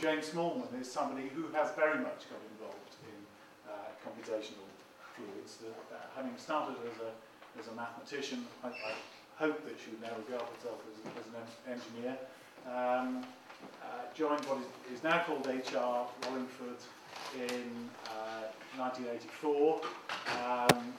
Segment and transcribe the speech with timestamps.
[0.00, 3.20] James Smallman is somebody who has very much got involved in
[3.68, 4.64] uh, computational
[5.14, 5.58] fluids.
[5.62, 8.94] Uh, having started as a, as a mathematician, I, I
[9.36, 12.16] hope that she would now regard herself as, as an engineer.
[12.66, 13.26] Um,
[13.82, 16.80] uh, joined what is, is now called HR Wallingford
[17.36, 18.48] in uh,
[18.78, 19.80] 1984,
[20.40, 20.94] um,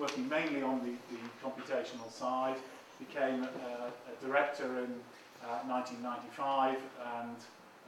[0.00, 2.56] working mainly on the, the computational side,
[2.98, 4.90] became a, a director in
[5.44, 6.78] uh, 1995
[7.22, 7.36] and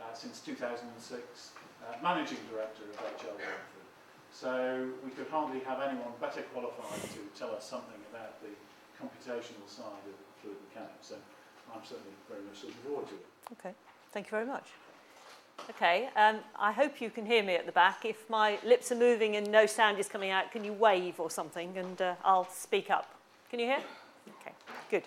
[0.01, 1.51] uh, since 2006
[1.87, 3.87] uh, managing director of HR Wallingford.
[4.33, 8.53] So we could hardly have anyone better qualified to tell us something about the
[9.01, 11.09] computational side of fluid mechanics.
[11.09, 11.17] So
[11.75, 13.27] I'm certainly very much looking forward to it.
[13.53, 13.75] Okay,
[14.13, 14.67] thank you very much.
[15.71, 18.05] Okay, um, I hope you can hear me at the back.
[18.05, 21.31] If my lips are moving and no sound is coming out, can you wave or
[21.31, 23.15] something and uh, I'll speak up.
[23.51, 23.83] Can you hear?
[24.41, 24.53] Okay,
[24.91, 25.05] good.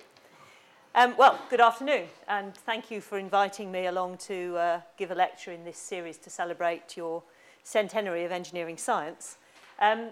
[0.99, 5.15] Um, well, good afternoon, and thank you for inviting me along to uh, give a
[5.15, 7.23] lecture in this series to celebrate your
[7.63, 9.37] centenary of engineering science.
[9.79, 10.09] Um,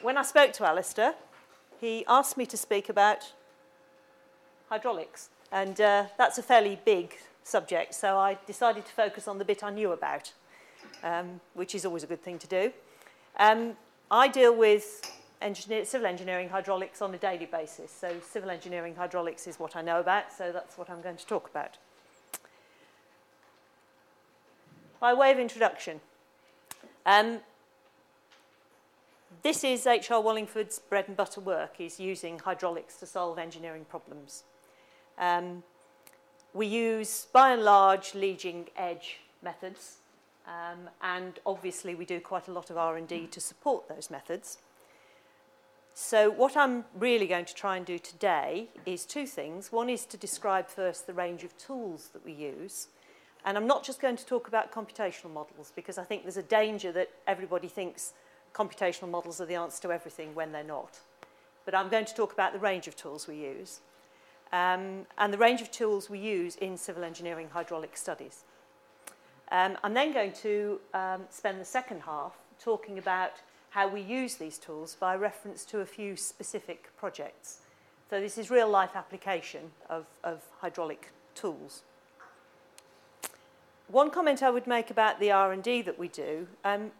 [0.00, 1.16] when I spoke to Alistair,
[1.80, 3.32] he asked me to speak about
[4.68, 9.44] hydraulics, and uh, that's a fairly big subject, so I decided to focus on the
[9.44, 10.32] bit I knew about,
[11.02, 12.72] um, which is always a good thing to do.
[13.40, 13.76] Um,
[14.08, 15.02] I deal with
[15.42, 19.82] engineer, civil engineering hydraulics on a daily basis, so civil engineering hydraulics is what I
[19.82, 21.78] know about, so that's what I'm going to talk about.
[25.00, 26.00] By way of introduction,
[27.04, 27.40] um,
[29.42, 30.20] this is H.R.
[30.20, 34.44] Wallingford's bread and butter work, is using hydraulics to solve engineering problems.
[35.18, 35.64] Um,
[36.54, 39.96] we use, by and large, leading edge methods,
[40.46, 44.58] um, and obviously we do quite a lot of R&D to support those methods.
[45.94, 49.70] So what I'm really going to try and do today is two things.
[49.70, 52.88] One is to describe first the range of tools that we use.
[53.44, 56.42] And I'm not just going to talk about computational models because I think there's a
[56.42, 58.14] danger that everybody thinks
[58.54, 61.00] computational models are the answer to everything when they're not.
[61.66, 63.80] But I'm going to talk about the range of tools we use
[64.52, 68.44] um, and the range of tools we use in civil engineering hydraulic studies.
[69.50, 73.32] Um, I'm then going to um, spend the second half talking about
[73.72, 77.60] how we use these tools by reference to a few specific projects.
[78.10, 81.82] So this is real life application of, of hydraulic tools.
[83.88, 86.90] One comment I would make about the R&D that we do, um,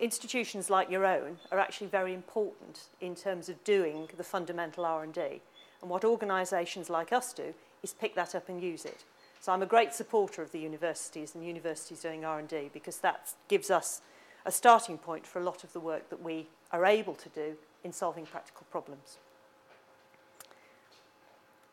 [0.00, 5.42] institutions like your own are actually very important in terms of doing the fundamental R&D.
[5.82, 9.04] And what organisations like us do is pick that up and use it.
[9.40, 13.70] So I'm a great supporter of the universities and universities doing R&D because that gives
[13.70, 14.00] us
[14.44, 17.56] a starting point for a lot of the work that we are able to do
[17.84, 19.18] in solving practical problems.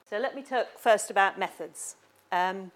[0.10, 1.96] So let me talk first about methods.
[2.32, 2.72] Um,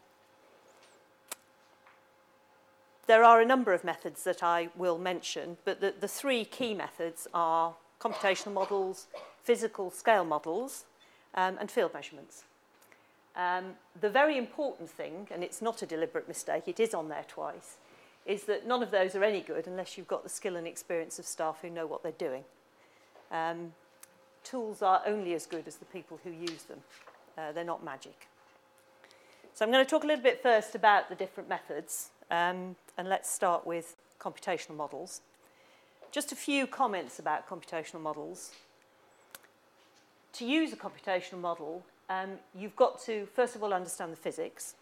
[3.07, 6.73] there are a number of methods that I will mention, but the, the three key
[6.73, 9.07] methods are computational models,
[9.43, 10.85] physical scale models,
[11.35, 12.43] um, and field measurements.
[13.35, 17.25] Um, the very important thing, and it's not a deliberate mistake, it is on there
[17.27, 17.77] twice,
[18.25, 21.19] is that none of those are any good unless you've got the skill and experience
[21.19, 22.43] of staff who know what they're doing.
[23.31, 23.73] Um,
[24.43, 26.79] tools are only as good as the people who use them.
[27.37, 28.27] Uh, they're not magic.
[29.53, 33.07] So I'm going to talk a little bit first about the different methods, um, and
[33.07, 35.21] let's start with computational models.
[36.11, 38.51] Just a few comments about computational models
[40.33, 44.75] to use a computational model, um, you've got to, first of all, understand the physics.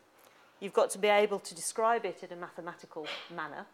[0.61, 3.65] You've got to be able to describe it in a mathematical manner.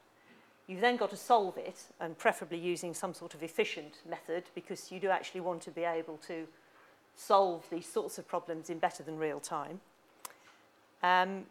[0.67, 4.91] You've then got to solve it, and preferably using some sort of efficient method, because
[4.91, 6.47] you do actually want to be able to
[7.15, 9.81] solve these sorts of problems in better than real time.
[11.03, 11.45] Um,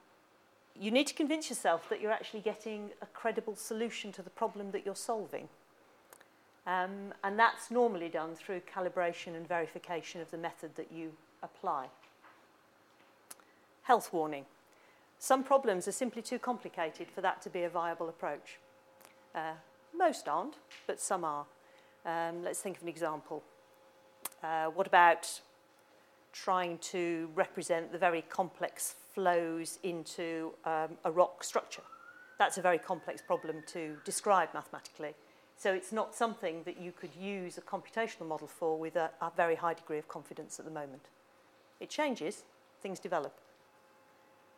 [0.78, 4.70] you need to convince yourself that you're actually getting a credible solution to the problem
[4.72, 5.48] that you're solving.
[6.66, 11.86] Um, and that's normally done through calibration and verification of the method that you apply.
[13.82, 14.46] Health warning.
[15.18, 18.58] Some problems are simply too complicated for that to be a viable approach.
[19.34, 19.54] Uh,
[19.96, 21.46] most aren't, but some are.
[22.04, 23.42] Um, let's think of an example.
[24.42, 25.40] Uh, what about
[26.32, 31.82] trying to represent the very complex flows into um, a rock structure?
[32.38, 35.14] That's a very complex problem to describe mathematically.
[35.56, 39.32] So it's not something that you could use a computational model for with a, a
[39.34, 41.08] very high degree of confidence at the moment.
[41.80, 42.44] It changes,
[42.82, 43.34] things develop.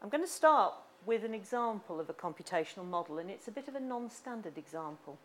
[0.01, 0.75] I'm going to start
[1.07, 5.19] with an example of a computational model, and it's a bit of a non-standard example.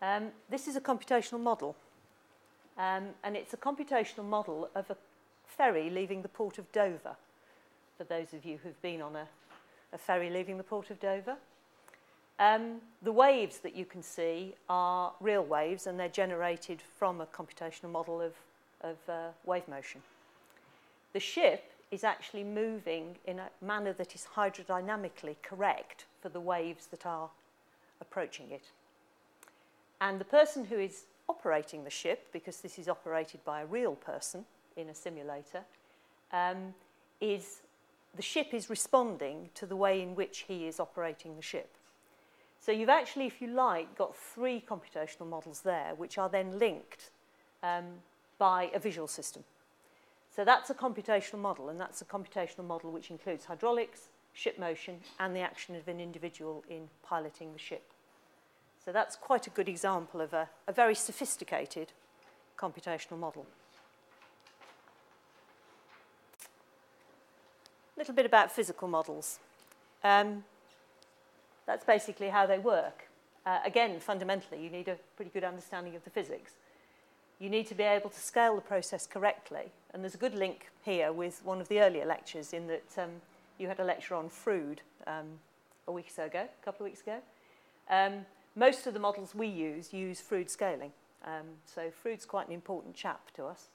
[0.00, 1.76] Um, this is a computational model,
[2.78, 4.96] um, and it's a computational model of a
[5.44, 7.16] ferry leaving the port of Dover,
[7.98, 9.26] for those of you who've been on a,
[9.92, 11.36] a ferry leaving the port of Dover.
[12.38, 17.26] Um, the waves that you can see are real waves and they're generated from a
[17.26, 18.34] computational model of,
[18.82, 20.00] of uh, wave motion.
[21.12, 26.86] The ship is actually moving in a manner that is hydrodynamically correct for the waves
[26.86, 27.30] that are
[28.00, 28.64] approaching it.
[30.00, 33.94] And the person who is operating the ship, because this is operated by a real
[33.94, 34.44] person
[34.76, 35.62] in a simulator,
[36.32, 36.74] um,
[37.20, 37.62] is
[38.14, 41.70] the ship is responding to the way in which he is operating the ship.
[42.60, 47.10] So you've actually, if you like, got three computational models there, which are then linked
[47.62, 47.84] um,
[48.38, 49.44] by a visual system.
[50.34, 55.00] So that's a computational model, and that's a computational model which includes hydraulics, ship motion,
[55.18, 57.82] and the action of an individual in piloting the ship.
[58.84, 61.92] So that's quite a good example of a, a very sophisticated
[62.56, 63.46] computational model.
[67.96, 69.40] A little bit about physical models.
[70.04, 70.44] Um,
[71.66, 73.08] that's basically how they work.
[73.44, 76.52] Uh, again, fundamentally, you need a pretty good understanding of the physics.
[77.40, 79.70] You need to be able to scale the process correctly.
[79.92, 83.10] And there's a good link here with one of the earlier lectures in that um,
[83.58, 85.26] you had a lecture on Froude um,
[85.86, 87.18] a week or so ago, a couple of weeks ago.
[87.90, 88.26] Um,
[88.56, 90.92] most of the models we use use Froude scaling.
[91.24, 93.68] Um, so Froude's quite an important chap to us.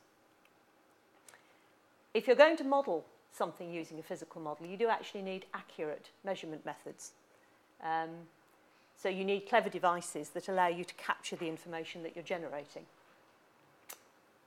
[2.13, 6.09] If you're going to model something using a physical model, you do actually need accurate
[6.23, 7.11] measurement methods.
[7.83, 8.09] Um,
[8.97, 12.85] so you need clever devices that allow you to capture the information that you're generating.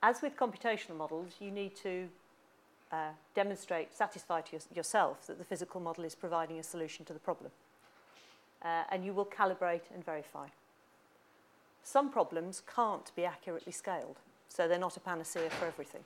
[0.01, 2.07] As with computational models, you need to
[2.91, 7.19] uh, demonstrate, satisfy to yourself that the physical model is providing a solution to the
[7.19, 7.51] problem.
[8.63, 10.47] Uh, and you will calibrate and verify.
[11.83, 14.17] Some problems can't be accurately scaled,
[14.49, 16.01] so they're not a panacea for everything.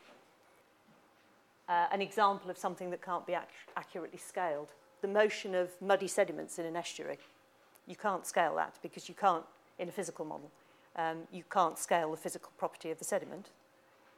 [1.67, 3.45] Uh, an example of something that can't be ac
[3.77, 4.69] accurately scaled
[5.01, 7.17] the motion of muddy sediments in an estuary.
[7.87, 9.43] You can't scale that because you can't,
[9.79, 10.51] in a physical model,
[10.95, 13.49] um, you can't scale the physical property of the sediment.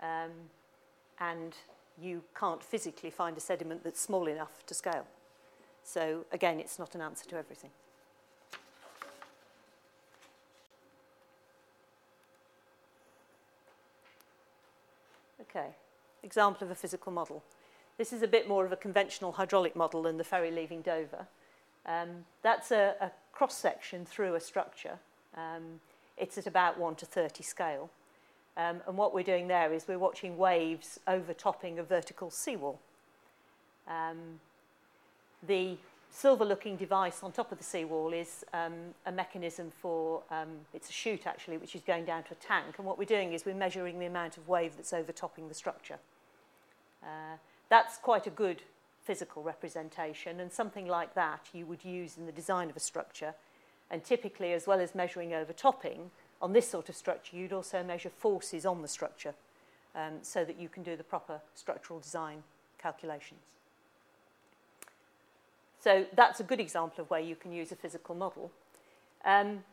[0.04, 0.32] Um,
[1.20, 1.56] and
[2.00, 5.08] you can't physically find a sediment that's small enough to scale.
[5.84, 7.70] So again, it's not an answer to everything.
[15.42, 15.68] Okay,
[16.24, 17.44] example of a physical model.
[17.98, 21.28] This is a bit more of a conventional hydraulic model than the ferry leaving Dover.
[21.86, 24.98] Um, that's a, a cross-section through a structure.
[25.36, 25.80] Um,
[26.18, 27.90] it's at about 1 to 30 scale.
[28.56, 32.80] Um, and what we're doing there is we're watching waves overtopping a vertical seawall.
[33.88, 34.40] Um,
[35.48, 35.78] the
[36.12, 38.74] silver-looking device on top of the seawall is um,
[39.08, 42.76] a mechanism for, um, it's a chute actually, which is going down to a tank.
[42.78, 45.98] And what we're doing is we're measuring the amount of wave that's overtopping the structure.
[47.02, 47.38] Uh,
[47.70, 48.62] that's quite a good
[49.04, 53.34] physical representation and something like that you would use in the design of a structure.
[53.90, 56.12] And typically, as well as measuring overtopping,
[56.44, 59.34] on this sort of structure, you'd also measure forces on the structure
[59.96, 62.44] um, so that you can do the proper structural design
[62.78, 63.40] calculations.
[65.80, 68.52] So that's a good example of where you can use a physical model.
[69.24, 69.64] Um,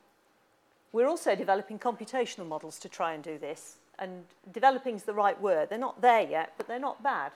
[0.93, 3.77] we're also developing computational models to try and do this.
[3.99, 5.71] And developing is the right word.
[5.71, 7.33] They're not there yet, but they're not bad.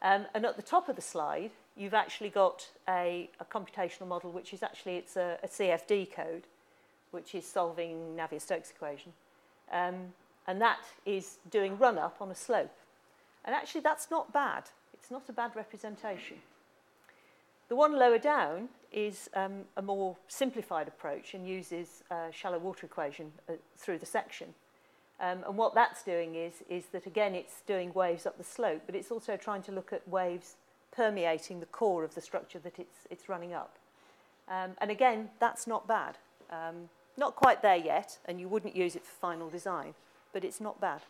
[0.00, 4.32] Um, and at the top of the slide, you've actually got a, a computational model,
[4.32, 6.44] which is actually it's a, a CFD code,
[7.10, 9.12] which is solving Navier-Stokes equation.
[9.72, 10.14] Um,
[10.46, 12.74] and that is doing run-up on a slope.
[13.44, 14.64] And actually, that's not bad.
[14.94, 16.38] It's not a bad representation.
[17.68, 23.30] The one lower down is um, a more simplified approach and uses shallow water equation
[23.48, 24.54] uh, through the section.
[25.20, 28.82] Um, and what that's doing is, is that, again, it's doing waves up the slope,
[28.86, 30.56] but it's also trying to look at waves
[30.92, 33.76] permeating the core of the structure that it's, it's running up.
[34.48, 36.16] Um, and again, that's not bad.
[36.50, 36.88] Um,
[37.18, 39.94] not quite there yet, and you wouldn't use it for final design,
[40.32, 41.02] but it's not bad.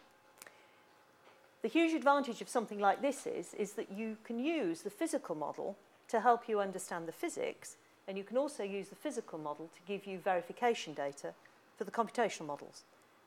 [1.62, 5.34] The huge advantage of something like this is, is that you can use the physical
[5.34, 5.76] model
[6.08, 9.80] to help you understand the physics, and you can also use the physical model to
[9.86, 11.34] give you verification data
[11.76, 12.82] for the computational models.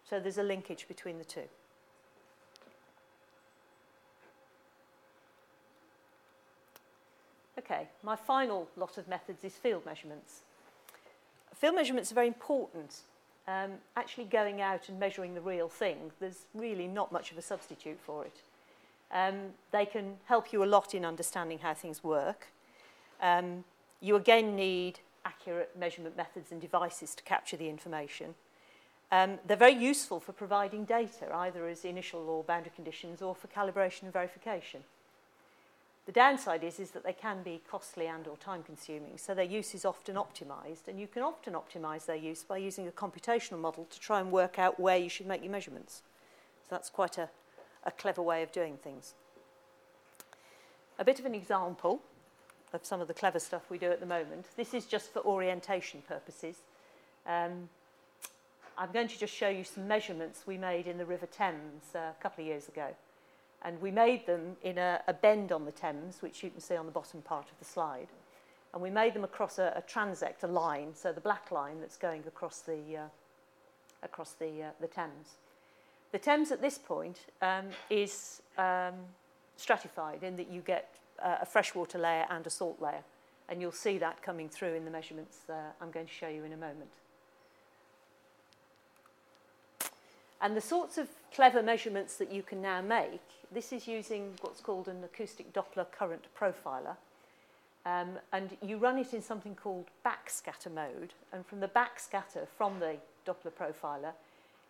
[0.09, 1.47] So there's a linkage between the two.
[7.59, 10.41] Okay, my final lot of methods is field measurements.
[11.61, 13.01] Field measurements are very important.
[13.47, 17.41] Um, actually going out and measuring the real thing, there's really not much of a
[17.43, 18.41] substitute for it.
[19.13, 22.47] Um, they can help you a lot in understanding how things work.
[23.21, 23.63] Um,
[23.99, 28.33] you again need accurate measurement methods and devices to capture the information.
[29.11, 33.47] Um, they're very useful for providing data, either as initial or boundary conditions or for
[33.49, 34.83] calibration and verification.
[36.05, 39.45] The downside is, is that they can be costly and or time consuming, so their
[39.45, 43.59] use is often optimized, and you can often optimize their use by using a computational
[43.59, 46.01] model to try and work out where you should make your measurements.
[46.61, 47.29] So that's quite a,
[47.83, 49.13] a clever way of doing things.
[50.97, 52.01] A bit of an example
[52.73, 54.45] of some of the clever stuff we do at the moment.
[54.55, 56.57] This is just for orientation purposes.
[57.27, 57.69] Um,
[58.77, 61.99] I'm going to just show you some measurements we made in the River Thames uh,
[61.99, 62.87] a couple of years ago.
[63.63, 66.75] And we made them in a, a bend on the Thames, which you can see
[66.75, 68.07] on the bottom part of the slide.
[68.73, 71.97] And we made them across a, a transect, a line, so the black line that's
[71.97, 73.07] going across the, uh,
[74.01, 75.35] across the, uh, the Thames.
[76.11, 78.95] The Thames at this point um, is um,
[79.57, 83.03] stratified in that you get uh, a freshwater layer and a salt layer.
[83.47, 85.39] And you'll see that coming through in the measurements
[85.81, 86.89] I'm going to show you in a moment.
[90.41, 93.21] And the sorts of clever measurements that you can now make,
[93.51, 96.95] this is using what's called an acoustic Doppler current profiler.
[97.85, 101.13] Um, and you run it in something called backscatter mode.
[101.33, 104.13] And from the backscatter from the Doppler profiler,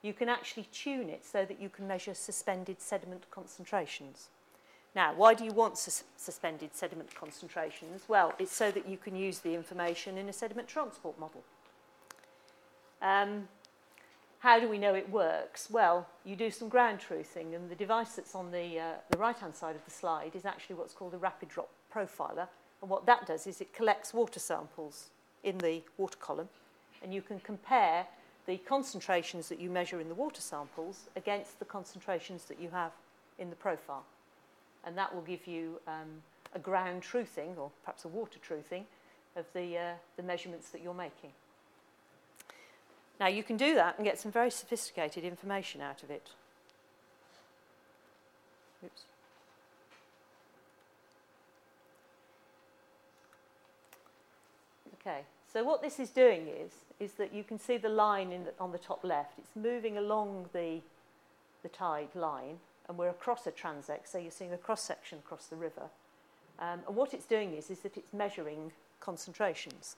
[0.02, 4.30] you can actually tune it so that you can measure suspended sediment concentrations.
[4.96, 8.04] Now, why do you want sus suspended sediment concentrations?
[8.08, 11.44] Well, it's so that you can use the information in a sediment transport model.
[13.02, 13.48] Um,
[14.42, 15.70] how do we know it works?
[15.70, 19.56] Well, you do some ground truthing, and the device that's on the, uh, the right-hand
[19.56, 22.48] side of the slide is actually what's called a rapid drop profiler.
[22.82, 25.10] And what that does is it collects water samples
[25.44, 26.50] in the water column,
[27.04, 28.08] and you can compare
[28.48, 32.94] the concentrations that you measure in the water samples against the concentrations that you have
[33.38, 34.06] in the profile.
[34.84, 36.24] And that will give you um,
[36.56, 38.86] a ground truthing, or perhaps a water truthing,
[39.36, 41.30] of the, uh, the measurements that you're making.
[43.20, 46.30] Now you can do that and get some very sophisticated information out of it.
[48.84, 49.02] Oops.
[55.00, 58.44] Okay, so what this is doing is, is that you can see the line in
[58.46, 59.38] the, on the top left.
[59.40, 60.80] It's moving along the,
[61.64, 65.56] the tide line, and we're across a transect, so you're seeing a cross-section across the
[65.56, 65.90] river.
[66.60, 69.96] Um, and what it's doing is, is that it's measuring concentrations.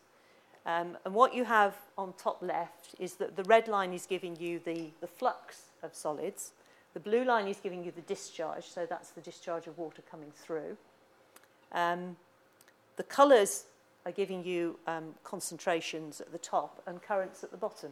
[0.66, 4.36] Um, and what you have on top left is that the red line is giving
[4.38, 6.52] you the, the flux of solids.
[6.94, 10.32] The blue line is giving you the discharge, so that's the discharge of water coming
[10.36, 10.78] through.
[11.74, 12.16] Um,
[12.96, 13.66] the colours
[14.06, 17.92] are giving you um, concentrations at the top and currents at the bottom.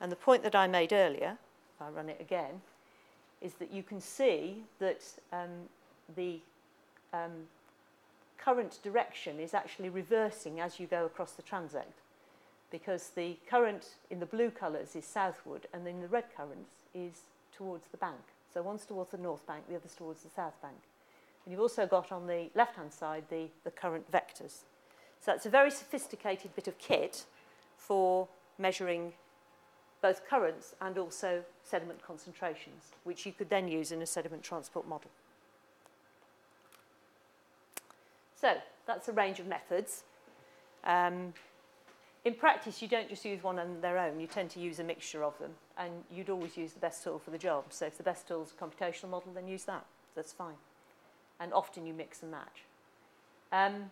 [0.00, 1.36] And the point that I made earlier,
[1.76, 2.60] if I run it again,
[3.40, 5.00] is that you can see that
[5.32, 5.50] um,
[6.16, 6.38] the
[7.12, 7.32] um,
[8.42, 12.02] current direction is actually reversing as you go across the transect
[12.70, 17.20] because the current in the blue colours is southward and in the red currents is
[17.56, 18.20] towards the bank.
[18.52, 20.76] So one's towards the north bank, the other's towards the south bank.
[21.44, 24.62] And you've also got on the left-hand side the, the current vectors.
[25.20, 27.24] So it's a very sophisticated bit of kit
[27.76, 29.12] for measuring
[30.00, 34.88] both currents and also sediment concentrations, which you could then use in a sediment transport
[34.88, 35.10] model.
[38.42, 38.54] So
[38.86, 40.02] that's a range of methods.
[40.82, 41.32] Um,
[42.24, 44.18] in practice, you don't just use one on their own.
[44.18, 45.52] You tend to use a mixture of them.
[45.78, 47.66] And you'd always use the best tool for the job.
[47.70, 49.86] So if the best tool is a computational model, then use that.
[50.16, 50.56] That's fine.
[51.38, 52.64] And often you mix and match.
[53.52, 53.90] Um,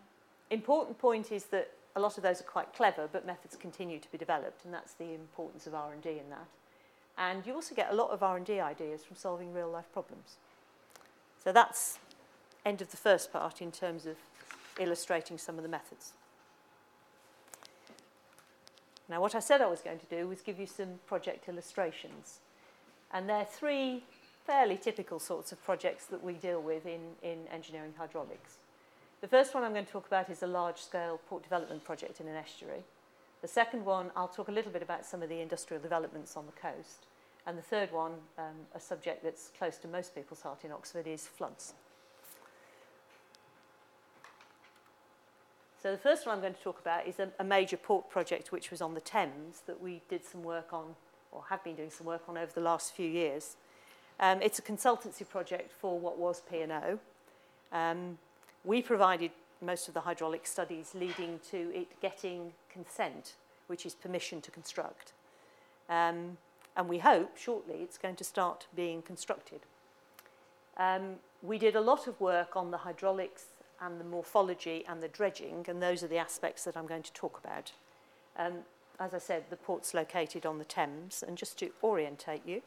[0.50, 4.10] important point is that a lot of those are quite clever, but methods continue to
[4.10, 4.64] be developed.
[4.64, 6.48] And that's the importance of R&D in that.
[7.16, 10.38] And you also get a lot of R&D ideas from solving real-life problems.
[11.44, 12.00] So that's
[12.66, 14.16] end of the first part in terms of
[14.80, 16.12] illustrating some of the methods.
[19.08, 22.38] Now, what I said I was going to do was give you some project illustrations.
[23.12, 24.04] And they're three
[24.46, 28.58] fairly typical sorts of projects that we deal with in, in engineering hydraulics.
[29.20, 32.28] The first one I'm going to talk about is a large-scale port development project in
[32.28, 32.82] an estuary.
[33.42, 36.46] The second one, I'll talk a little bit about some of the industrial developments on
[36.46, 37.06] the coast.
[37.46, 41.06] And the third one, um, a subject that's close to most people's heart in Oxford,
[41.06, 41.74] is floods.
[45.82, 48.52] So the first one I'm going to talk about is a, a major port project
[48.52, 50.94] which was on the Thames that we did some work on,
[51.32, 53.56] or have been doing some work on over the last few years.
[54.18, 56.98] Um, it's a consultancy project for what was P&O.
[57.72, 58.18] Um,
[58.62, 59.30] we provided
[59.62, 63.34] most of the hydraulic studies leading to it getting consent,
[63.66, 65.12] which is permission to construct.
[65.88, 66.36] Um,
[66.76, 69.60] and we hope shortly it's going to start being constructed.
[70.76, 73.44] Um, we did a lot of work on the hydraulics
[73.80, 77.12] and the morphology and the dredging, and those are the aspects that I'm going to
[77.12, 77.72] talk about.
[78.36, 78.58] Um,
[78.98, 82.62] as I said, the port's located on the Thames, and just to orientate you,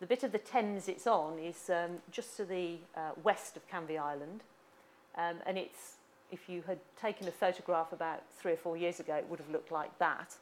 [0.00, 3.68] the bit of the Thames it's on is um, just to the uh, west of
[3.68, 4.42] Canvey Island,
[5.16, 5.96] um, and it's
[6.30, 9.50] if you had taken a photograph about three or four years ago, it would have
[9.50, 10.34] looked like that.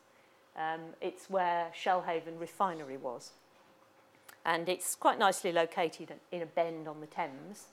[0.56, 3.32] Um, it's where Shellhaven Refinery was.
[4.44, 7.66] And it's quite nicely located in a bend on the Thames.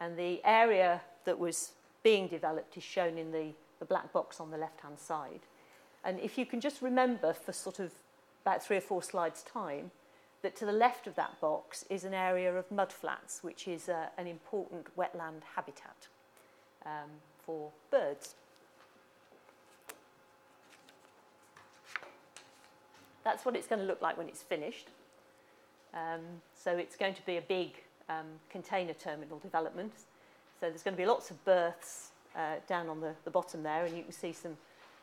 [0.00, 3.48] And the area that was being developed is shown in the,
[3.80, 5.40] the black box on the left-hand side.
[6.02, 7.92] And if you can just remember for sort of
[8.46, 9.90] about three or four slides' time,
[10.40, 14.06] that to the left of that box is an area of mudflats, which is uh,
[14.16, 16.06] an important wetland habitat
[16.86, 17.10] um,
[17.44, 18.34] for birds.
[23.22, 24.88] That's what it's going to look like when it's finished.
[25.92, 26.22] Um,
[26.54, 27.72] so it's going to be a big
[28.08, 29.92] um, container terminal development.
[30.60, 33.84] So there's going to be lots of berths uh, down on the, the bottom there,
[33.84, 34.56] and you can see some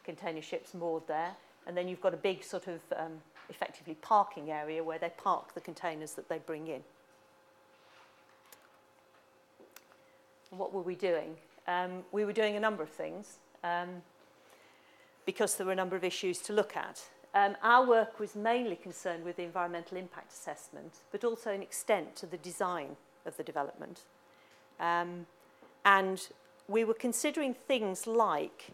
[0.03, 1.31] container ships moored there.
[1.65, 3.13] And then you've got a big sort of um,
[3.49, 6.81] effectively parking area where they park the containers that they bring in.
[10.51, 11.35] And what were we doing?
[11.67, 14.01] Um, we were doing a number of things um,
[15.25, 17.01] because there were a number of issues to look at.
[17.33, 22.15] Um, our work was mainly concerned with the environmental impact assessment, but also an extent
[22.17, 22.95] to the design
[23.25, 24.01] of the development.
[24.79, 25.25] Um,
[25.85, 26.27] And
[26.67, 28.71] we were considering things like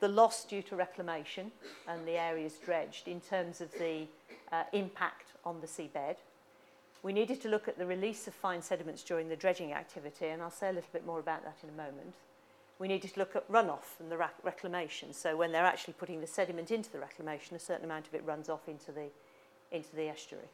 [0.00, 1.52] the loss due to reclamation
[1.86, 4.06] and the areas dredged in terms of the
[4.52, 6.16] uh, impact on the seabed.
[7.02, 10.42] We needed to look at the release of fine sediments during the dredging activity, and
[10.42, 12.14] I'll say a little bit more about that in a moment.
[12.78, 15.12] We needed to look at runoff and the rec reclamation.
[15.12, 18.24] So when they're actually putting the sediment into the reclamation, a certain amount of it
[18.24, 19.06] runs off into the,
[19.70, 20.48] into the estuary.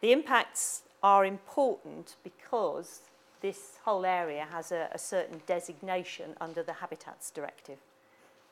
[0.00, 3.00] The impacts are important because
[3.40, 7.78] this whole area has a, a certain designation under the Habitats Directive.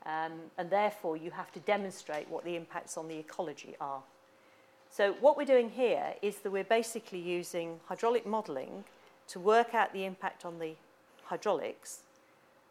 [0.05, 4.03] Um, and therefore, you have to demonstrate what the impacts on the ecology are.
[4.91, 8.85] So what we're doing here is that we're basically using hydraulic modelling
[9.29, 10.75] to work out the impact on the
[11.25, 12.01] hydraulics,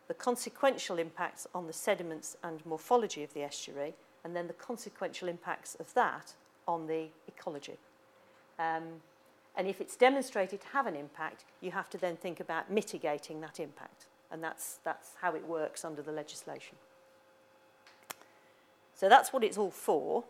[0.07, 5.27] the consequential impacts on the sediments and morphology of the estuary, and then the consequential
[5.27, 6.33] impacts of that
[6.67, 7.77] on the ecology.
[8.57, 9.01] Um,
[9.57, 13.41] and if it's demonstrated to have an impact, you have to then think about mitigating
[13.41, 14.05] that impact.
[14.31, 16.75] And that's, that's how it works under the legislation.
[18.95, 20.23] So that's what it's all for.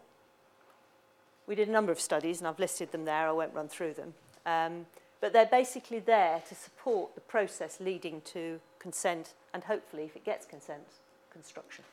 [1.47, 3.27] We did a number of studies, and I've listed them there.
[3.27, 4.13] I won't run through them.
[4.45, 4.85] Um,
[5.21, 10.23] but they're basically there to support the process leading to consent, and hopefully, if it
[10.23, 10.83] gets consent,
[11.31, 11.83] construction.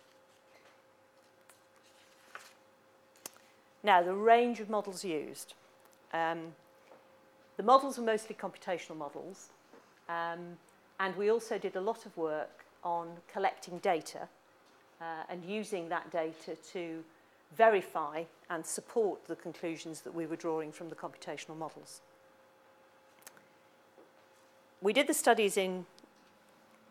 [3.82, 5.54] Now, the range of models used.
[6.12, 6.54] Um,
[7.62, 9.50] the models were mostly computational models,
[10.08, 10.58] um,
[10.98, 14.26] and we also did a lot of work on collecting data
[15.00, 17.04] uh, and using that data to
[17.56, 22.00] verify and support the conclusions that we were drawing from the computational models.
[24.80, 25.86] We did the studies in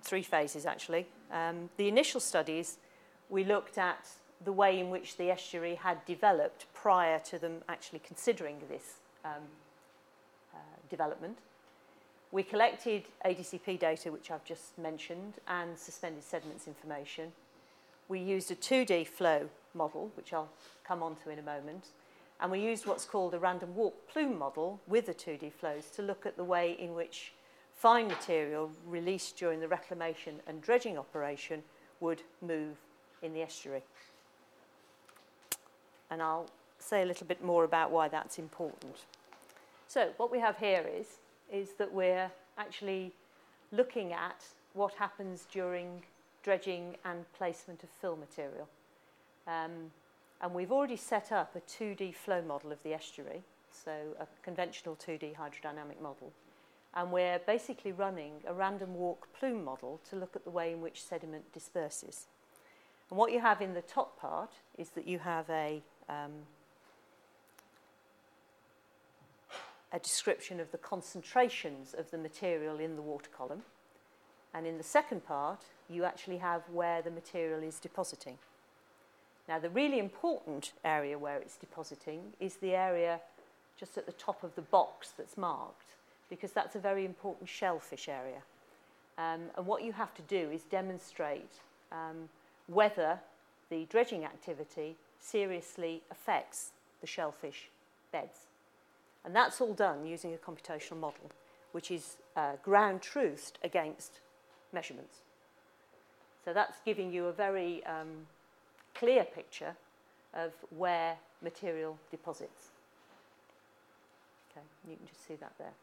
[0.03, 1.05] three phases actually.
[1.34, 2.77] Um, the initial studies,
[3.29, 4.07] we looked at
[4.45, 9.49] the way in which the estuary had developed prior to them actually considering this um,
[10.91, 11.38] development.
[12.32, 17.32] We collected ADCP data, which I've just mentioned, and suspended sediments information.
[18.08, 20.49] We used a 2D flow model, which I'll
[20.86, 21.88] come on to in a moment,
[22.39, 26.01] and we used what's called a random walk plume model with the 2D flows to
[26.01, 27.34] look at the way in which
[27.73, 31.63] fine material released during the reclamation and dredging operation
[31.99, 32.77] would move
[33.21, 33.84] in the estuary.
[36.10, 36.49] And I'll
[36.80, 39.06] say a little bit more about why that's important.
[39.91, 41.19] So what we have here is,
[41.51, 43.12] is that we're actually
[43.73, 44.41] looking at
[44.73, 46.04] what happens during
[46.43, 48.69] dredging and placement of fill material.
[49.47, 49.91] Um,
[50.39, 54.95] and we've already set up a 2D flow model of the estuary, so a conventional
[54.95, 56.32] 2D hydrodynamic model.
[56.93, 60.80] And we're basically running a random walk plume model to look at the way in
[60.80, 62.27] which sediment disperses.
[63.10, 66.32] And what you have in the top part is that you have a, um,
[69.93, 73.63] a description of the concentrations of the material in the water column.
[74.54, 78.38] And in the second part, you actually have where the material is depositing.
[79.47, 83.19] Now, the really important area where it's depositing is the area
[83.77, 85.88] just at the top of the box that's marked,
[86.30, 88.41] because that's a very important shellfish area.
[89.17, 91.51] Um, and what you have to do is demonstrate
[91.91, 92.30] um,
[92.67, 93.19] whether
[93.69, 96.69] the dredging activity seriously affects
[97.01, 97.69] the shellfish
[98.12, 98.47] beds.
[99.23, 101.31] And that's all done using a computational model,
[101.71, 104.19] which is uh, ground truthed against
[104.73, 105.17] measurements.
[106.43, 108.25] So that's giving you a very um,
[108.95, 109.75] clear picture
[110.34, 112.69] of where material deposits.
[114.51, 115.73] Okay, you can just see that there.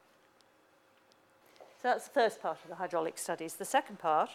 [1.80, 3.54] So that's the first part of the hydraulic studies.
[3.54, 4.30] The second part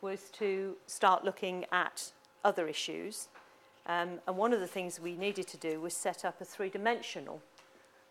[0.00, 3.28] was to start looking at other issues.
[3.86, 7.40] Um, and one of the things we needed to do was set up a three-dimensional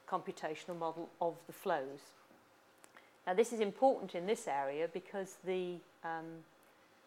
[0.10, 2.00] computational model of the flows.
[3.26, 6.44] Now this is important in this area because the, um,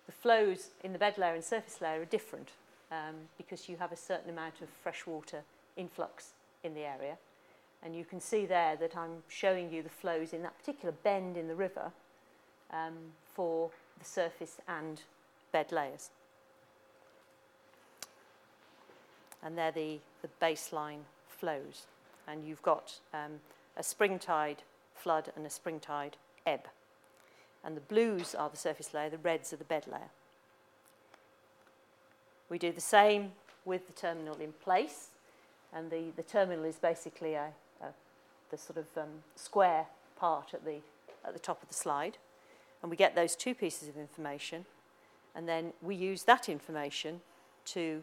[0.06, 2.50] the flows in the bed layer and surface layer are different
[2.90, 5.42] um, because you have a certain amount of freshwater
[5.76, 6.30] influx
[6.64, 7.16] in the area.
[7.82, 11.36] And you can see there that I'm showing you the flows in that particular bend
[11.36, 11.92] in the river
[12.72, 12.94] um,
[13.34, 15.02] for the surface and
[15.52, 16.10] bed layers.
[19.42, 21.86] And they're the, the baseline flows.
[22.26, 23.40] And you've got um,
[23.76, 24.62] a spring tide
[24.94, 26.68] flood and a spring tide ebb.
[27.64, 30.10] And the blues are the surface layer, the reds are the bed layer.
[32.48, 33.32] We do the same
[33.64, 35.08] with the terminal in place.
[35.72, 37.48] And the, the terminal is basically a,
[37.82, 37.86] a,
[38.50, 39.86] the sort of um, square
[40.18, 40.78] part at the,
[41.24, 42.18] at the top of the slide.
[42.82, 44.64] And we get those two pieces of information.
[45.34, 47.20] And then we use that information
[47.66, 48.02] to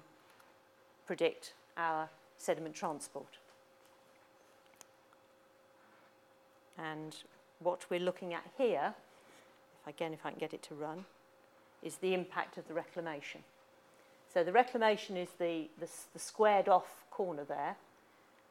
[1.05, 3.37] predict our sediment transport.
[6.77, 7.15] And
[7.59, 8.93] what we're looking at here,
[9.81, 11.05] if again, if I can get it to run,
[11.81, 13.41] is the impact of the reclamation.
[14.33, 17.75] So the reclamation is the, the, the squared off corner there,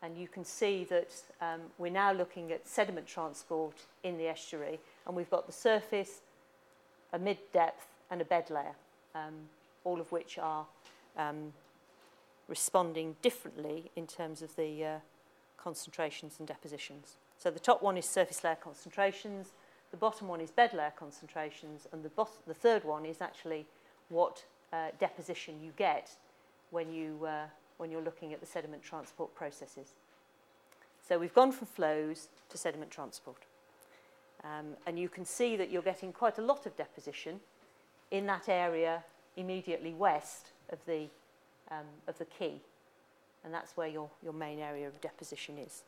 [0.03, 4.79] and you can see that um, we're now looking at sediment transport in the estuary,
[5.07, 6.21] and we've got the surface,
[7.13, 8.75] a mid-depth, and a bed layer,
[9.15, 9.35] um,
[9.85, 10.67] all of which are
[11.17, 11.53] um,
[12.53, 14.99] responding differently in terms of the uh,
[15.57, 17.17] concentrations and depositions.
[17.39, 19.53] So the top one is surface layer concentrations,
[19.91, 22.11] the bottom one is bed layer concentrations, and the,
[22.47, 23.65] the third one is actually
[24.11, 26.11] what uh, deposition you get
[26.73, 27.47] when, you, uh,
[27.79, 29.95] when you're looking at the sediment transport processes.
[31.09, 33.45] So we've gone from flows to sediment transport.
[34.45, 37.41] Um, and you can see that you're getting quite a lot of deposition
[38.11, 39.05] in that area
[39.39, 41.09] immediately west of the,
[41.73, 42.61] um, of the quay.
[43.45, 45.83] And that's where your, your main area of deposition is.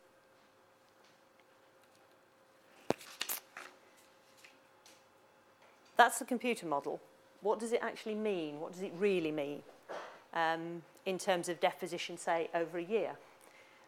[5.96, 7.00] That's the computer model
[7.44, 8.58] what does it actually mean?
[8.58, 9.62] What does it really mean
[10.32, 13.12] um, in terms of deposition, say, over a year?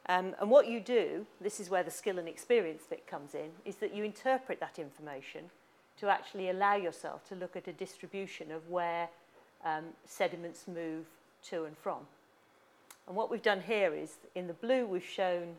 [0.09, 3.50] Um, and what you do, this is where the skill and experience bit comes in,
[3.64, 5.50] is that you interpret that information
[5.98, 9.09] to actually allow yourself to look at a distribution of where
[9.64, 11.06] um, sediments move
[11.44, 12.01] to and from.
[13.07, 15.57] And what we've done here is, in the blue, we've shown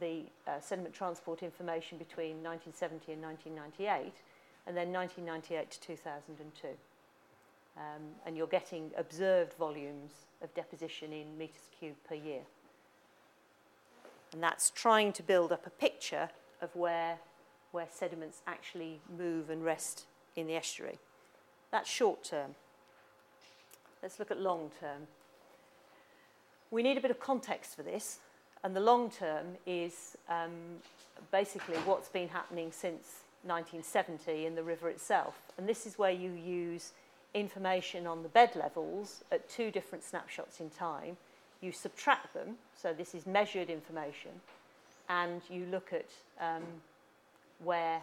[0.00, 4.12] the uh, sediment transport information between 1970 and 1998,
[4.66, 6.68] and then 1998 to 2002.
[7.76, 7.84] Um,
[8.26, 10.12] and you're getting observed volumes
[10.42, 12.42] of deposition in metres cubed per year.
[14.32, 17.18] And that's trying to build up a picture of where,
[17.70, 20.04] where sediments actually move and rest
[20.36, 20.98] in the estuary.
[21.70, 22.54] That's short term.
[24.02, 25.06] Let's look at long term.
[26.72, 28.18] We need a bit of context for this,
[28.64, 30.80] and the long term is um,
[31.30, 35.52] basically what's been happening since 1970 in the river itself.
[35.56, 36.92] And this is where you use
[37.34, 41.16] information on the bed levels at two different snapshots in time.
[41.60, 44.32] You subtract them, so this is measured information,
[45.08, 46.08] and you look at
[46.40, 46.64] um,
[47.62, 48.02] where,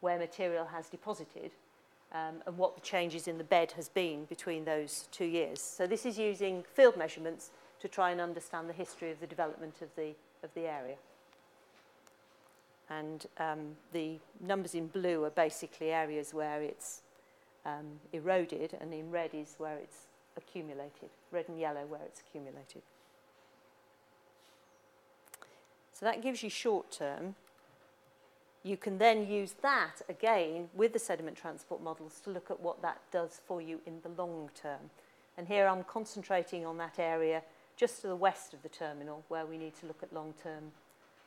[0.00, 1.52] where material has deposited
[2.12, 5.60] um, and what the changes in the bed has been between those two years.
[5.60, 9.76] So this is using field measurements to try and understand the history of the development
[9.80, 10.96] of the, of the area.
[12.88, 17.02] And um, the numbers in blue are basically areas where it's
[17.64, 22.82] um, eroded, and in red is where it's accumulated, red and yellow where it's accumulated.
[25.92, 27.36] So that gives you short term
[28.62, 32.82] you can then use that again with the sediment transport models to look at what
[32.82, 34.90] that does for you in the long term.
[35.38, 37.42] And here I'm concentrating on that area
[37.80, 40.64] just to the west of the terminal where we need to look at long-term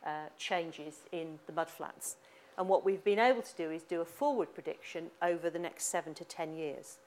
[0.06, 2.14] uh, changes in the mudflats.
[2.60, 5.86] And what we've been able to do is do a forward prediction over the next
[5.86, 6.98] seven to 10 years.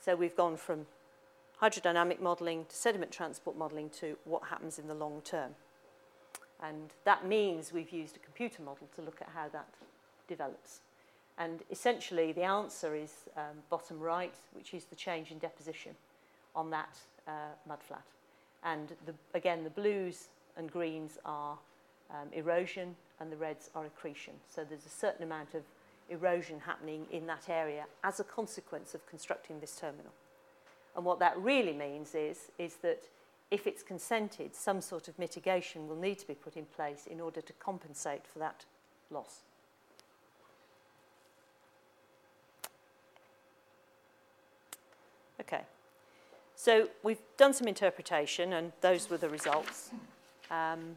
[0.00, 0.86] So we've gone from
[1.62, 5.52] hydrodynamic modelling to sediment transport modelling to what happens in the long term.
[6.62, 9.68] And that means we've used a computer model to look at how that
[10.28, 10.80] develops.
[11.38, 15.94] And essentially, the answer is um, bottom right, which is the change in deposition
[16.54, 16.96] on that
[17.28, 17.30] uh,
[17.68, 18.02] mudflat.
[18.64, 21.58] And the, again, the blues and greens are
[22.10, 24.34] um, erosion and the reds are accretion.
[24.48, 25.62] So there's a certain amount of
[26.08, 30.12] erosion happening in that area as a consequence of constructing this terminal.
[30.94, 33.02] And what that really means is, is that
[33.50, 37.20] if it's consented, some sort of mitigation will need to be put in place in
[37.20, 38.64] order to compensate for that
[39.10, 39.42] loss.
[45.40, 45.62] Okay,
[46.56, 49.90] so we've done some interpretation and those were the results.
[50.50, 50.96] Um,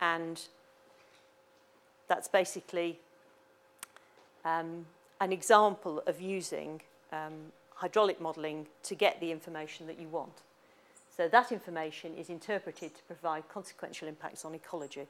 [0.00, 0.40] and
[2.08, 2.98] that's basically
[4.44, 4.84] um,
[5.20, 10.42] an example of using um, hydraulic modelling to get the information that you want.
[11.16, 15.06] So that information is interpreted to provide consequential impacts on ecology.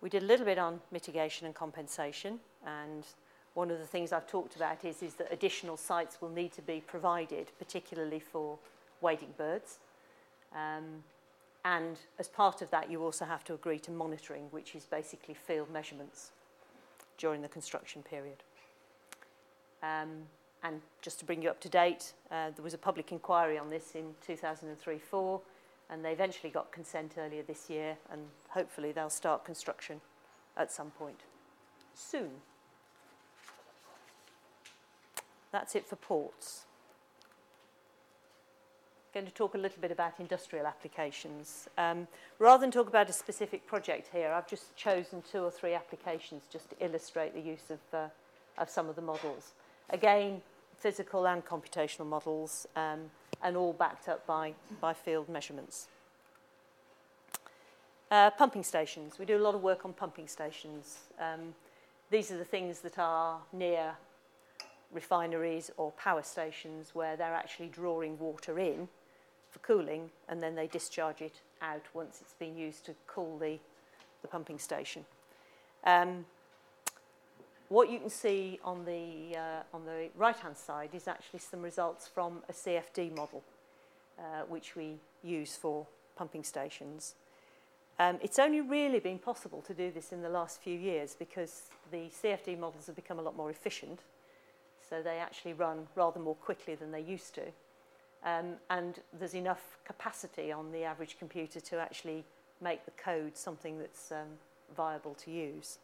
[0.00, 3.04] We did a little bit on mitigation and compensation, and
[3.54, 6.62] one of the things I've talked about is, is that additional sites will need to
[6.62, 8.58] be provided, particularly for
[9.00, 9.78] wading birds.
[10.52, 11.04] Um,
[11.64, 15.34] and as part of that, you also have to agree to monitoring, which is basically
[15.34, 16.32] field measurements
[17.16, 18.42] during the construction period.
[19.82, 20.24] Um,
[20.64, 23.68] and just to bring you up to date, uh, there was a public inquiry on
[23.68, 25.40] this in 2003-4,
[25.90, 30.00] and they eventually got consent earlier this year, and hopefully they'll start construction
[30.56, 31.20] at some point
[31.94, 32.30] soon.
[35.52, 36.64] That's it for ports.
[39.12, 41.68] Going to talk a little bit about industrial applications.
[41.78, 45.74] Um, rather than talk about a specific project here, I've just chosen two or three
[45.74, 48.08] applications just to illustrate the use of, uh,
[48.58, 49.52] of some of the models.
[49.90, 50.40] Again,
[50.78, 53.10] physical and computational models, um,
[53.42, 55.88] and all backed up by, by field measurements.
[58.10, 59.18] Uh, pumping stations.
[59.18, 60.98] We do a lot of work on pumping stations.
[61.20, 61.54] Um,
[62.10, 63.94] these are the things that are near
[64.92, 68.88] refineries or power stations where they're actually drawing water in
[69.50, 73.58] for cooling and then they discharge it out once it's been used to cool the,
[74.22, 75.04] the pumping station.
[75.84, 76.24] Um,
[77.68, 82.06] what you can see on the, uh, on the right-hand side is actually some results
[82.06, 83.42] from a CFD model,
[84.18, 87.14] uh, which we use for pumping stations.
[87.98, 91.62] Um, it's only really been possible to do this in the last few years because
[91.90, 94.00] the CFD models have become a lot more efficient
[94.88, 97.42] so they actually run rather more quickly than they used to.
[98.24, 102.24] Um, and there's enough capacity on the average computer to actually
[102.60, 104.38] make the code something that's um,
[104.76, 105.78] viable to use.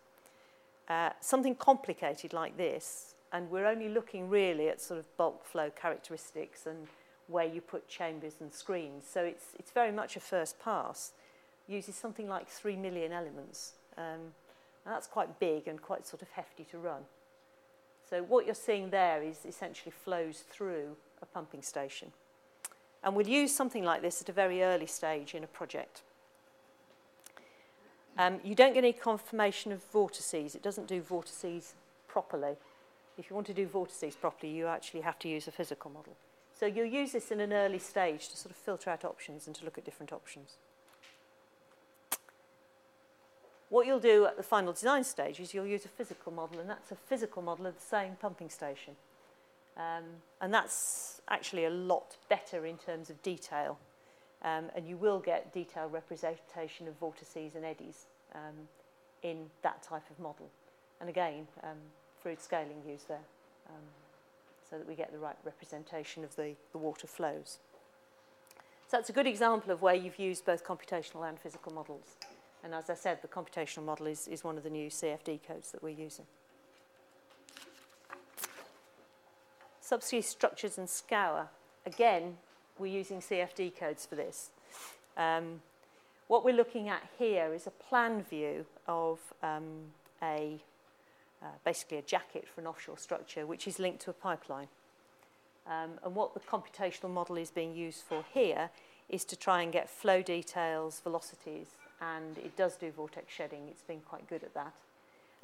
[0.91, 5.71] Uh, something complicated like this, and we're only looking really at sort of bulk flow
[5.71, 6.89] characteristics and
[7.29, 9.05] where you put chambers and screens.
[9.09, 11.13] So it's, it's very much a first pass.
[11.69, 13.75] Uses something like 3 million elements.
[13.97, 14.35] Um,
[14.85, 17.03] and that's quite big and quite sort of hefty to run.
[18.09, 22.11] So what you're seeing there is essentially flows through a pumping station.
[23.05, 26.03] And we'll use something like this at a very early stage in a project.
[28.21, 30.55] Um, you don't get any confirmation of vortices.
[30.55, 31.73] It doesn't do vortices
[32.07, 32.57] properly.
[33.17, 36.13] If you want to do vortices properly, you actually have to use a physical model.
[36.53, 39.57] So you'll use this in an early stage to sort of filter out options and
[39.57, 40.57] to look at different options.
[43.71, 46.69] What you'll do at the final design stage is you'll use a physical model, and
[46.69, 48.97] that's a physical model of the same pumping station.
[49.79, 50.05] Um,
[50.43, 53.79] and that's actually a lot better in terms of detail
[54.43, 58.69] Um, and you will get detailed representation of vortices and eddies um,
[59.23, 60.49] in that type of model.
[61.01, 61.77] And again, um,
[62.23, 63.25] Froude scaling used there,
[63.69, 63.83] um,
[64.69, 67.59] so that we get the right representation of the, the water flows.
[68.89, 72.17] So that's a good example of where you've used both computational and physical models.
[72.65, 75.71] And as I said, the computational model is, is one of the new CFD codes
[75.73, 76.27] that we're using.
[79.83, 81.49] Subsea structures and scour.
[81.87, 82.37] Again,
[82.81, 84.51] we're using CFD codes for this.
[85.17, 85.61] Um,
[86.29, 90.59] what we're looking at here is a plan view of um, a
[91.43, 94.69] uh, basically a jacket for an offshore structure which is linked to a pipeline.
[95.67, 98.71] Um, and what the computational model is being used for here
[99.09, 101.69] is to try and get flow details, velocities,
[102.01, 103.63] and it does do vortex shedding.
[103.71, 104.73] It's been quite good at that.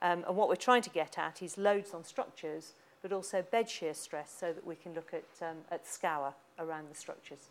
[0.03, 2.73] Um, and what we're trying to get at is loads on structures,
[3.03, 6.91] but also bed shear stress so that we can look at, um, at scour around
[6.91, 7.51] the structures.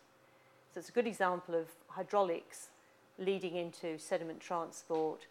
[0.73, 2.69] So it's a good example of hydraulics
[3.17, 5.27] leading into sediment transport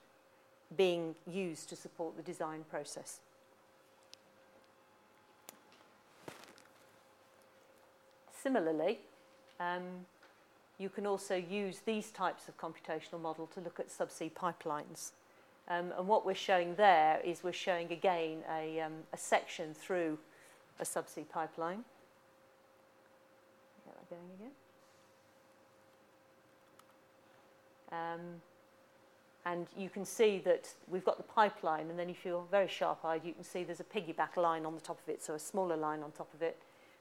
[0.76, 3.20] being used to support the design process.
[8.42, 8.98] Similarly,
[9.60, 10.06] um,
[10.78, 15.12] you can also use these types of computational model to look at subsea pipelines.
[15.68, 20.18] Um, and what we're showing there is we're showing again a, um, a section through
[20.80, 21.84] a subsea pipeline.
[24.10, 24.50] That going again.
[27.92, 28.40] Um,
[29.46, 33.24] And you can see that we've got the pipeline, and then if you're very sharp-eyed,
[33.24, 35.76] you can see there's a piggyback line on the top of it, so a smaller
[35.76, 36.56] line on top of it.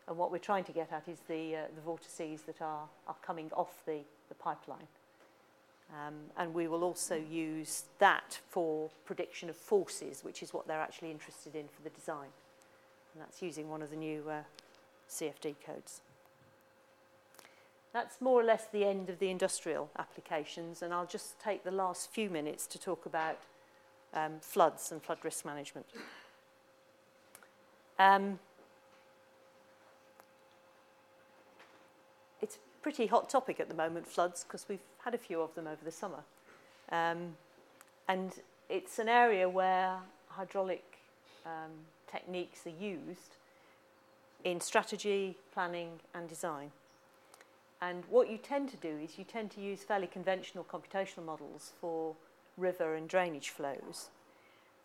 [0.10, 3.16] And what we're trying to get at is the, uh, the vortices that are, are
[3.26, 4.88] coming off the, the pipeline.
[5.94, 10.82] Um, and we will also use that for prediction of forces, which is what they're
[10.82, 12.28] actually interested in for the design.
[13.14, 14.42] And that's using one of the new uh,
[15.10, 16.02] CFD codes.
[17.94, 21.72] That's more or less the end of the industrial applications, and I'll just take the
[21.72, 23.38] last few minutes to talk about
[24.16, 25.86] um, floods and flood risk management.
[28.00, 28.40] Um,
[32.42, 35.54] it's a pretty hot topic at the moment, floods, because we've had a few of
[35.54, 36.24] them over the summer.
[36.92, 37.36] Um,
[38.08, 38.34] and
[38.70, 39.98] it's an area where
[40.30, 40.84] hydraulic
[41.46, 41.72] um,
[42.12, 43.38] techniques are used
[44.44, 46.72] in strategy, planning and design.
[47.84, 51.74] And what you tend to do is you tend to use fairly conventional computational models
[51.82, 52.16] for
[52.58, 54.10] river and drainage flows.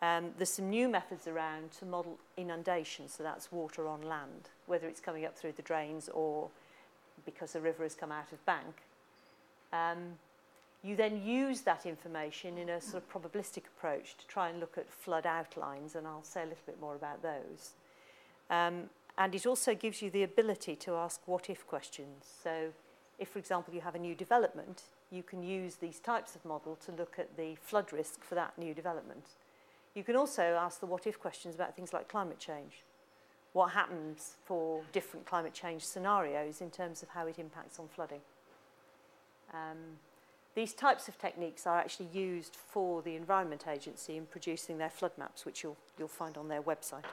[0.01, 4.85] Um, there's some new methods around to model inundation, so that's water on land, whether
[4.85, 6.49] it's coming up through the drains or
[7.25, 8.83] because the river has come out of bank.
[9.71, 10.17] Um,
[10.83, 14.77] you then use that information in a sort of probabilistic approach to try and look
[14.77, 17.71] at flood outlines, and I'll say a little bit more about those.
[18.49, 22.25] Um, and it also gives you the ability to ask what if questions.
[22.43, 22.71] So
[23.19, 26.77] if, for example, you have a new development, you can use these types of model
[26.85, 29.25] to look at the flood risk for that new development.
[29.93, 32.83] You can also ask the what if questions about things like climate change.
[33.53, 38.21] What happens for different climate change scenarios in terms of how it impacts on flooding.
[39.53, 39.97] Um,
[40.55, 45.11] these types of techniques are actually used for the Environment Agency in producing their flood
[45.17, 47.05] maps, which you'll, you'll find on their website.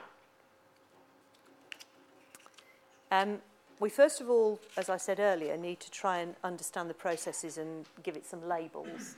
[3.11, 3.39] Um,
[3.79, 7.57] we first of all, as I said earlier, need to try and understand the processes
[7.57, 9.15] and give it some labels.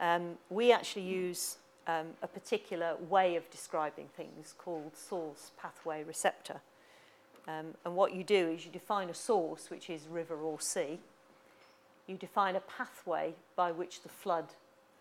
[0.00, 6.60] Um, we actually use um, a particular way of describing things called source, pathway, receptor.
[7.46, 10.98] Um, and what you do is you define a source, which is river or sea.
[12.06, 14.46] You define a pathway by which the flood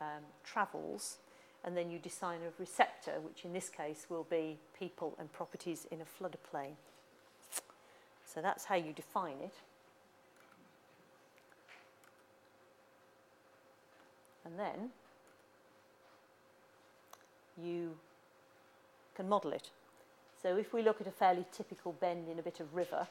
[0.01, 1.17] um, travels,
[1.63, 5.87] and then you design a receptor, which in this case will be people and properties
[5.89, 6.73] in a floodplain.
[8.33, 9.53] So that's how you define it.
[14.45, 14.89] And then
[17.61, 17.91] you
[19.15, 19.69] can model it.
[20.41, 23.07] So if we look at a fairly typical bend in a bit of river,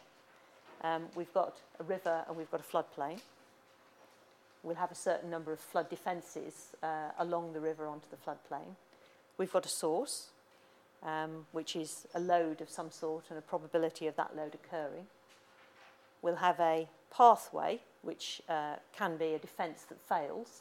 [0.83, 3.21] um, we've got a river and we've got a floodplain.
[4.63, 8.77] We'll have a certain number of flood defences uh, along the river onto the floodplain.
[9.39, 10.29] We've got a source,
[11.05, 15.07] um, which is a load of some sort and a probability of that load occurring.
[16.23, 20.61] We'll have a pathway, which uh, can be a defence that fails,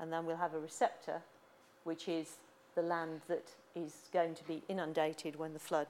[0.00, 1.20] and then we'll have a receptor,
[1.84, 2.36] which is
[2.74, 3.44] the land that
[3.76, 5.88] is going to be inundated when the flood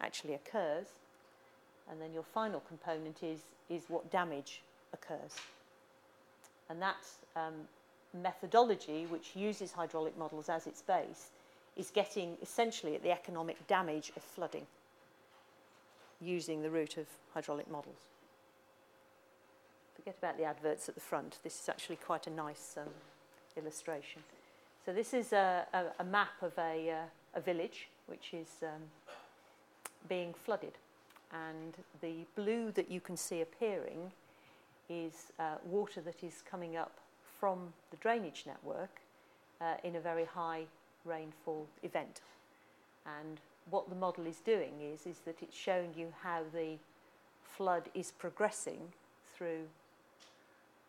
[0.00, 0.86] actually occurs.
[1.90, 3.40] And then your final component is,
[3.70, 4.60] is what damage
[4.92, 5.34] occurs.
[6.68, 6.96] And that
[7.34, 7.54] um,
[8.12, 11.28] methodology, which uses hydraulic models as its base,
[11.78, 14.66] is getting essentially at the economic damage of flooding
[16.20, 18.00] using the route of hydraulic models.
[19.94, 21.38] Forget about the adverts at the front.
[21.44, 22.88] This is actually quite a nice um,
[23.56, 24.22] illustration.
[24.84, 28.82] So this is a, a, a map of a, uh, a village which is um,
[30.08, 30.72] being flooded.
[31.32, 34.10] And the blue that you can see appearing
[34.88, 36.92] is uh, water that is coming up
[37.38, 39.00] from the drainage network
[39.60, 40.64] uh, in a very high
[41.08, 42.20] rainfall event.
[43.06, 43.40] And
[43.70, 46.76] what the model is doing is, is that it's showing you how the
[47.42, 48.92] flood is progressing
[49.36, 49.64] through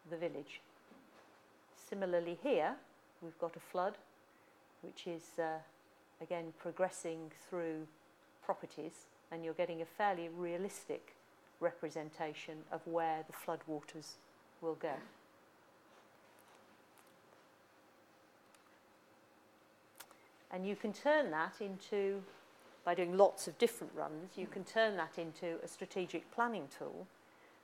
[0.10, 0.62] the village.
[1.89, 2.75] Similarly here,
[3.21, 3.95] we've got a flood
[4.82, 5.58] which is uh,
[6.21, 7.88] again progressing through
[8.43, 11.15] properties and you're getting a fairly realistic
[11.60, 14.13] representation of where the floodwaters
[14.62, 14.93] will go.
[20.51, 22.21] And you can turn that into,
[22.83, 27.07] by doing lots of different runs, you can turn that into a strategic planning tool.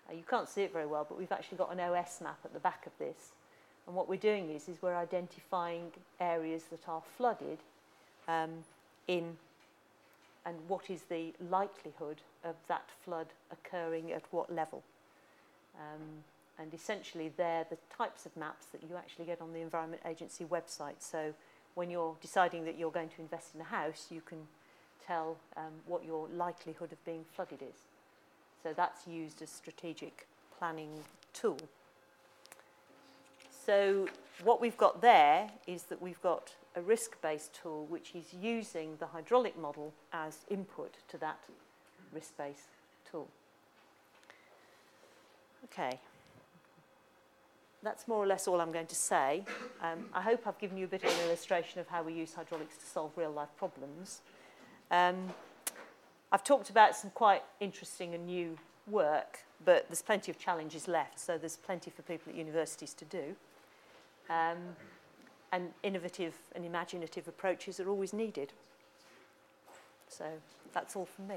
[0.10, 2.54] Uh, you can't see it very well, but we've actually got an OS map at
[2.54, 3.32] the back of this.
[3.88, 7.60] And what we're doing is, is we're identifying areas that are flooded
[8.28, 8.64] um,
[9.08, 9.38] in
[10.46, 14.84] and what is the likelihood of that flood occurring at what level.
[15.76, 16.24] Um,
[16.60, 20.46] and essentially they're the types of maps that you actually get on the Environment Agency
[20.46, 21.00] website.
[21.00, 21.34] So
[21.76, 24.40] when you're deciding that you're going to invest in a house, you can
[25.06, 27.82] tell um, what your likelihood of being flooded is.
[28.64, 31.04] So that's used as strategic planning
[31.34, 31.60] tool.
[33.66, 34.08] So
[34.44, 39.08] what we've got there is that we've got a risk-based tool which is using the
[39.08, 41.40] hydraulic model as input to that
[42.14, 42.70] risk-based
[43.10, 43.28] tool.
[45.66, 46.00] Okay.
[47.86, 49.46] That's more or less all I'm going to say.
[49.80, 52.34] Um, I hope I've given you a bit of an illustration of how we use
[52.34, 54.22] hydraulics to solve real-life problems.
[54.90, 55.32] Um,
[56.32, 58.58] I've talked about some quite interesting and new
[58.88, 63.06] work, but there's plenty of challenges left, so there's plenty for people at universities to
[63.06, 63.36] do.
[64.32, 64.76] Um,
[65.52, 68.52] and innovative and imaginative approaches are always needed.
[70.10, 70.26] So
[70.74, 71.36] that's all from me.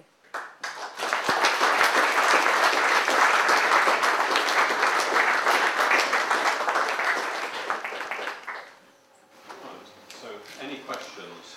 [9.64, 9.88] Right,
[10.20, 10.28] so
[10.62, 11.57] any questions?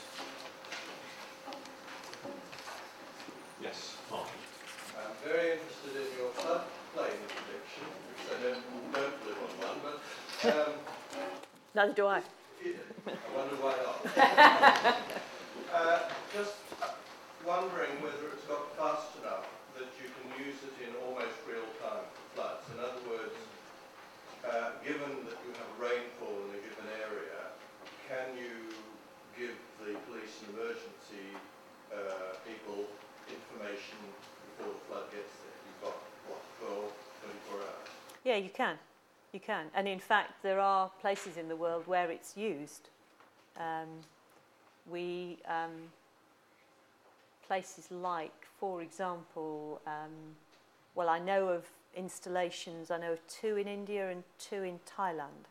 [3.62, 4.28] Yes, Mark.
[4.98, 8.64] I'm very interested in your floodplain prediction, which I don't,
[8.94, 9.98] don't live on one, but
[10.54, 10.74] um,
[11.82, 12.22] Neither do I.
[12.22, 14.06] I wonder why not.
[15.74, 16.54] uh, just
[17.42, 19.50] wondering whether it's got fast enough
[19.82, 22.70] that you can use it in almost real time for floods.
[22.70, 23.34] In other words,
[24.46, 27.50] uh, given that you have rainfall in a given area,
[28.06, 28.70] can you
[29.34, 31.34] give the police and emergency
[31.90, 32.86] uh, people
[33.26, 33.98] information
[34.54, 35.58] before the flood gets there?
[35.66, 35.98] You've got,
[36.30, 37.90] what, 12, 24 hours?
[38.22, 38.78] Yeah, you can.
[39.34, 39.68] You can.
[39.74, 42.90] And in fact, there are places in the world where it's used.
[43.58, 43.88] Um,
[44.90, 45.72] we, um,
[47.48, 50.36] places like, for example, um,
[50.96, 51.66] well, I know of
[51.96, 55.48] installations, I know of two in India and two in Thailand,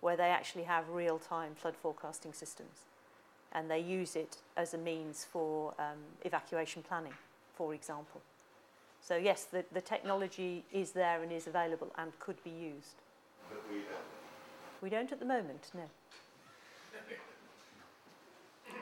[0.00, 2.84] where they actually have real time flood forecasting systems.
[3.52, 7.14] And they use it as a means for um, evacuation planning,
[7.54, 8.20] for example.
[9.00, 12.96] So, yes, the, the technology is there and is available and could be used.
[13.50, 14.82] But we don't.
[14.82, 15.82] We don't at the moment, no.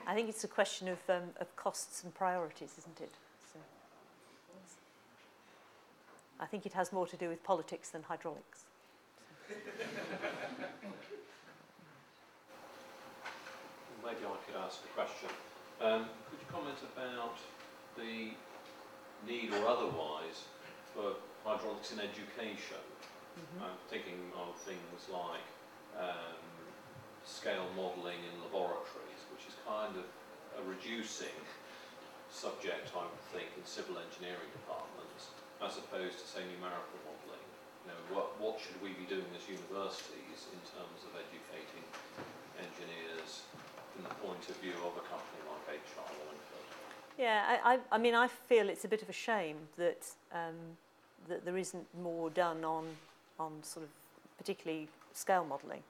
[0.06, 3.14] I think it's a question of, um, of costs and priorities, isn't it?
[3.52, 3.58] So,
[6.38, 8.64] I think it has more to do with politics than hydraulics.
[14.04, 15.30] Maybe I could ask a question.
[15.80, 17.38] Um, could you comment about
[17.96, 18.32] the
[19.26, 20.44] need or otherwise
[20.94, 22.82] for hydraulics in education?
[23.34, 23.66] Mm-hmm.
[23.66, 25.46] I'm thinking of things like
[25.98, 26.38] um,
[27.26, 30.06] scale modelling in laboratories, which is kind of
[30.58, 31.34] a reducing
[32.30, 37.46] subject, I would think, in civil engineering departments, as opposed to, say, numerical modelling.
[37.84, 41.84] You know, what, what should we be doing as universities in terms of educating
[42.56, 43.44] engineers
[43.92, 46.66] from the point of view of a company like HR Wallingford?
[47.18, 50.78] Yeah, I, I, I mean, I feel it's a bit of a shame that, um,
[51.28, 52.86] that there isn't more done on,
[53.38, 53.90] on sort of
[54.38, 55.82] particularly scale modelling.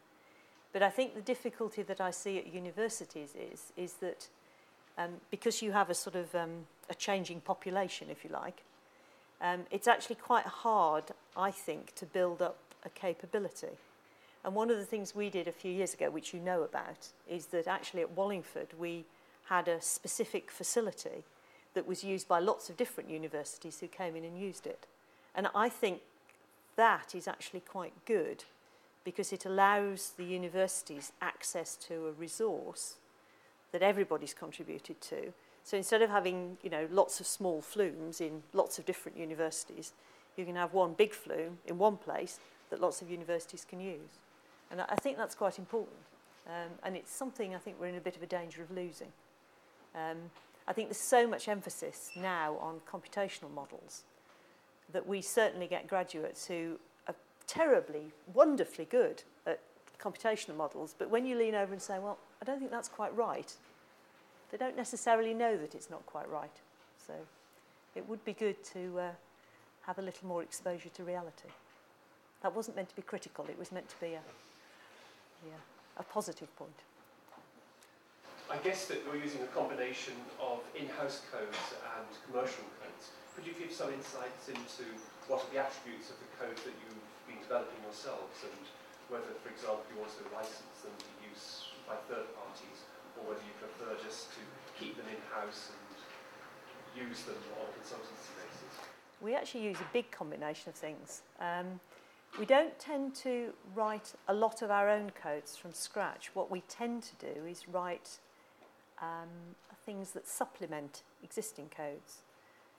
[0.73, 4.29] But I think the difficulty that I see at universities is, is that
[4.99, 8.63] um, because you have a sort of um, a changing population, if you like,
[9.41, 11.05] um, it's actually quite hard,
[11.37, 13.77] I think, to build up a capability.
[14.45, 17.09] And one of the things we did a few years ago, which you know about,
[17.29, 19.05] is that actually at Wallingford we
[19.47, 21.25] had a specific facility
[21.75, 24.87] that was used by lots of different universities who came in and used it.
[25.35, 26.01] And I think
[26.77, 28.45] that is actually quite good
[29.05, 32.97] because it allows the universities access to a resource
[33.73, 35.33] that everybody's contributed to.
[35.63, 39.93] So instead of having, you know, lots of small flumes in lots of different universities,
[40.37, 42.39] you can have one big flume in one place
[42.71, 44.21] that lots of universities can use.
[44.71, 45.97] And I think that's quite important.
[46.47, 49.13] Um, and it's something I think we're in a bit of a danger of losing.
[49.95, 50.31] Um,
[50.67, 54.03] I think there's so much emphasis now on computational models
[54.93, 56.79] that we certainly get graduates who
[57.09, 57.15] are
[57.47, 59.61] terribly, wonderfully good at
[60.01, 63.15] computational models, but when you lean over and say, well, I don't think that's quite
[63.17, 63.53] right,
[64.51, 66.51] they don't necessarily know that it's not quite right.
[67.07, 67.15] So
[67.95, 69.11] it would be good to uh,
[69.83, 71.49] have a little more exposure to reality.
[72.43, 74.21] That wasn't meant to be critical, it was meant to be a,
[75.47, 75.55] yeah,
[75.99, 76.71] a positive point.
[78.51, 83.11] I guess that we're using a combination of in-house codes and commercial codes.
[83.35, 84.87] Could you give some insights into
[85.27, 88.63] what are the attributes of the code that you've been developing yourselves and
[89.11, 92.87] whether, for example, you also license them to use by third parties
[93.19, 94.41] or whether you prefer just to
[94.79, 95.83] keep them in-house and
[96.95, 98.75] use them on a consultancy basis?
[99.21, 101.23] We actually use a big combination of things.
[101.41, 101.81] Um,
[102.39, 106.31] we don't tend to write a lot of our own codes from scratch.
[106.35, 108.19] What we tend to do is write
[109.01, 109.29] um,
[109.85, 112.23] things that supplement existing codes.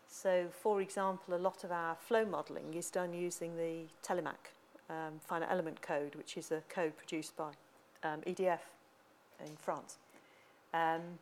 [0.07, 4.51] So, for example, a lot of our flow modelling is done using the Telemac
[4.89, 7.51] um, finite element code, which is a code produced by
[8.03, 8.59] um, EDF
[9.45, 9.97] in France.
[10.73, 11.19] Um,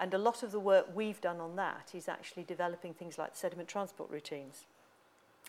[0.00, 3.34] and a lot of the work we've done on that is actually developing things like
[3.34, 4.64] sediment transport routines.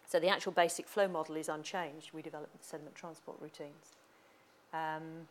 [0.08, 2.10] So the actual basic flow model is unchanged.
[2.14, 3.94] We develop the sediment transport routines.
[4.74, 5.28] Um,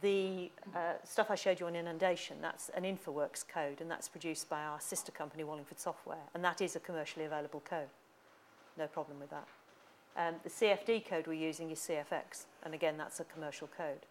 [0.00, 4.48] the uh, stuff I showed you on inundation, that's an InfoWorks code, and that's produced
[4.48, 7.88] by our sister company, Wallingford Software, and that is a commercially available code.
[8.78, 9.46] No problem with that.
[10.16, 14.06] Um, the CFD code we're using is CFX, and again, that's a commercial code.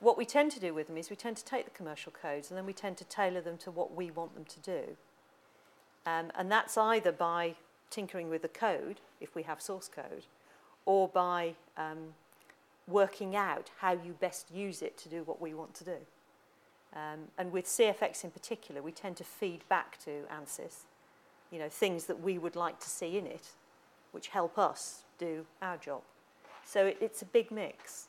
[0.00, 2.50] What we tend to do with them is we tend to take the commercial codes
[2.50, 4.96] and then we tend to tailor them to what we want them to do.
[6.06, 7.56] Um, and that's either by
[7.90, 10.24] tinkering with the code, if we have source code,
[10.86, 12.14] or by um,
[12.90, 15.96] working out how you best use it to do what we want to do.
[16.94, 20.84] Um, and with CFX in particular, we tend to feed back to ANSYS,
[21.50, 23.50] you know, things that we would like to see in it,
[24.12, 26.02] which help us do our job.
[26.64, 28.08] So it, it's a big mix.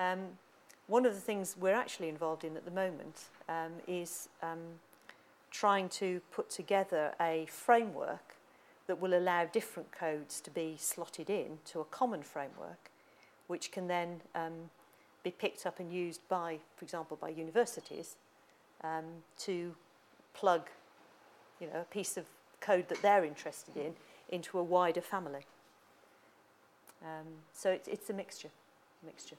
[0.00, 0.38] Um,
[0.86, 4.60] one of the things we're actually involved in at the moment um, is um,
[5.50, 8.36] trying to put together a framework
[8.86, 12.90] that will allow different codes to be slotted in to a common framework
[13.46, 14.70] which can then um,
[15.22, 18.16] be picked up and used by, for example, by universities
[18.84, 19.04] um,
[19.38, 19.74] to
[20.34, 20.68] plug
[21.60, 22.26] you know, a piece of
[22.60, 23.94] code that they're interested in
[24.28, 25.46] into a wider family.
[27.02, 28.50] Um, so it's, it's a mixture,
[29.04, 29.36] mixture.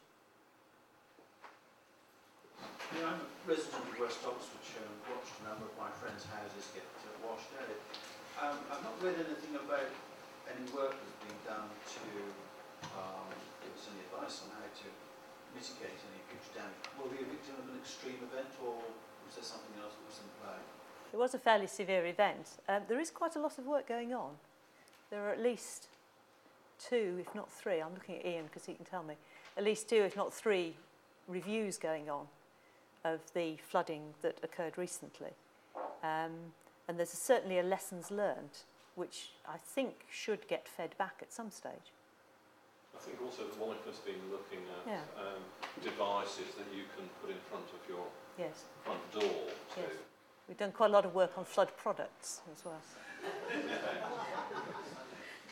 [2.95, 6.71] Yeah, I'm a resident of West Oxfordshire and watched a number of my friends' houses
[6.71, 7.79] get uh, washed out.
[8.39, 9.91] Um, I've not read anything about
[10.47, 12.07] any work that's been done to
[12.95, 13.27] um,
[13.77, 14.87] us any advice on how to
[15.53, 16.81] mitigate any future damage.
[16.97, 20.17] Will we a victim of an extreme event or was there something else that was
[20.17, 20.59] in play?
[21.13, 22.57] It was a fairly severe event.
[22.67, 24.41] Um, there is quite a lot of work going on.
[25.09, 25.87] There are at least
[26.79, 29.15] two, if not three, I'm looking at Ian because he can tell me,
[29.55, 30.75] at least two, if not three,
[31.27, 32.27] reviews going on
[33.05, 35.31] of the flooding that occurred recently.
[36.03, 36.53] Um,
[36.87, 38.63] and there's certainly a lessons learned,
[38.95, 41.93] which I think should get fed back at some stage.
[42.97, 45.01] I think also that Wallingford's been looking at Yeah.
[45.21, 45.43] um,
[45.83, 49.21] devices that you can put in front of your Yes, front door
[49.75, 49.91] to Yes.
[50.47, 52.81] we've done quite a lot of work on flood products as well.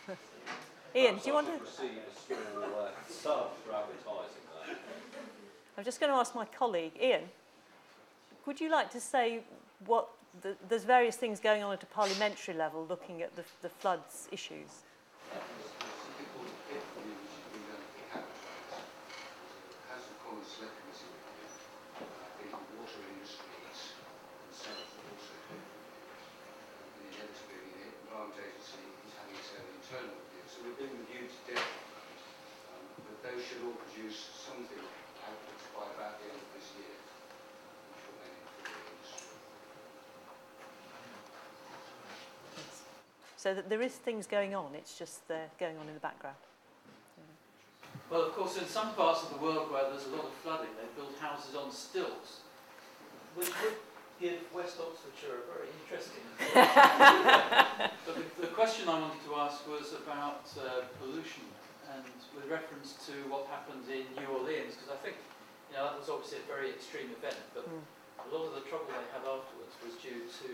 [0.95, 1.59] Ian, do you want to?
[1.63, 4.77] receive a small uh, sub for advertising that?
[5.77, 7.29] I'm just going to ask my colleague, Ian,
[8.45, 9.41] would you like to say
[9.85, 10.07] what,
[10.41, 14.27] the, there's various things going on at a parliamentary level looking at the, the floods
[14.31, 14.83] issues.
[15.33, 18.39] something called a Pitt review, which has been done at the Cabinet
[19.91, 21.51] Has the Common Select Committee review.
[21.99, 23.99] I think the water industries
[24.47, 26.55] themselves are also doing a review.
[26.95, 30.43] And inevitably, the Environment Agency is having its own internal review.
[30.47, 32.23] So we've been reviewed to death on those.
[32.71, 34.83] Um, but those should all produce something
[35.23, 36.91] outputs by about the end of this year.
[37.95, 39.31] Which will then inform the industry.
[43.37, 46.35] So that there is things going on, it's just they're going on in the background.
[48.09, 50.75] Well, of course, in some parts of the world where there's a lot of flooding,
[50.77, 52.41] they build houses on stilts,
[53.35, 53.79] which would
[54.19, 56.23] give West Oxfordshire a very interesting.
[58.05, 61.54] but the, the question I wanted to ask was about uh, pollution
[61.95, 62.03] and
[62.35, 65.15] with reference to what happened in New Orleans, because I think
[65.71, 67.81] you know that was obviously a very extreme event, but Mm.
[68.23, 70.47] a lot of the trouble they had afterwards was due to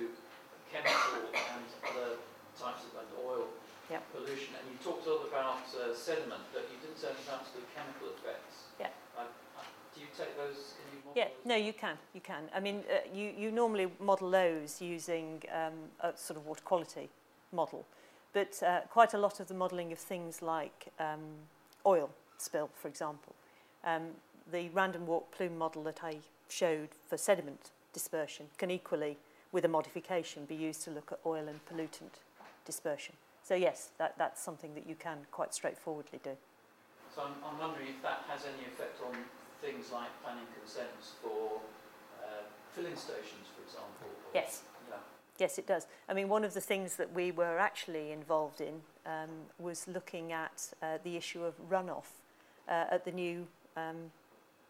[0.72, 2.16] chemical and other
[2.58, 3.48] types of like oil
[3.89, 4.04] Yep.
[4.14, 4.56] pollution.
[4.56, 7.60] And you talked a lot about uh, sediment, but you didn't say anything about the
[7.76, 8.56] chemical effects.
[8.80, 8.88] Yeah.
[9.18, 9.64] I, I,
[9.94, 10.76] do you take those?
[10.80, 11.46] Can you model Yeah, those?
[11.46, 12.50] no, you can, you can.
[12.56, 17.10] I mean, uh, you, you normally model those using um, a sort of water quality
[17.52, 17.86] model,
[18.34, 21.19] but uh, quite a lot of the modelling of things like um,
[21.86, 23.36] oil spill, for example,
[23.84, 24.03] um,
[24.51, 26.17] the random walk plume model that I
[26.49, 29.17] showed for sediment dispersion can equally,
[29.51, 32.19] with a modification, be used to look at oil and pollutant
[32.65, 33.15] dispersion.
[33.43, 36.32] So yes, that, that's something that you can quite straightforwardly do.
[37.15, 39.15] So I'm, I'm wondering if that has any effect on
[39.61, 41.59] things like planning consents for
[42.23, 44.07] uh, filling stations, for example.
[44.34, 44.63] Yes.
[45.39, 45.88] Yes, it does.
[46.07, 50.32] I mean, one of the things that we were actually involved in um, was looking
[50.32, 52.19] at uh, the issue of runoff
[52.67, 54.11] uh, at the new um,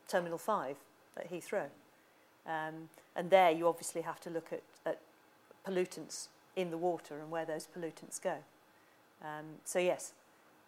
[0.07, 0.75] Terminal 5
[1.17, 1.67] at Heathrow.
[2.45, 4.99] Um, and there you obviously have to look at, at
[5.67, 8.37] pollutants in the water and where those pollutants go.
[9.21, 10.13] Um, so yes,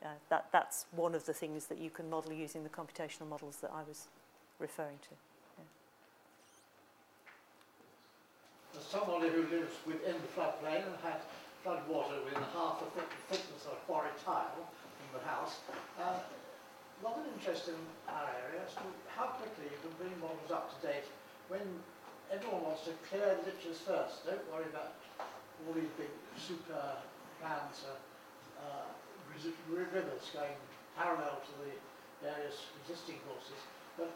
[0.04, 3.58] uh, that, that's one of the things that you can model using the computational models
[3.58, 4.08] that I was
[4.60, 5.33] referring to.
[8.78, 11.22] As somebody who lives within the floodplain and had
[11.62, 14.68] flood water within half the thick, thickness of a quarry tile
[14.98, 15.62] from the house,
[16.02, 16.20] uh,
[17.04, 17.76] of interest in
[18.08, 21.04] our area as to how quickly you can bring models up to date
[21.52, 21.62] when
[22.32, 24.24] everyone wants to clear the ditches first.
[24.24, 24.96] Don't worry about
[25.68, 27.04] all these big super
[27.44, 28.00] plans, uh,
[28.64, 28.88] uh,
[29.28, 30.56] rivers going
[30.96, 31.76] parallel to the
[32.24, 33.60] various existing courses.
[34.00, 34.16] But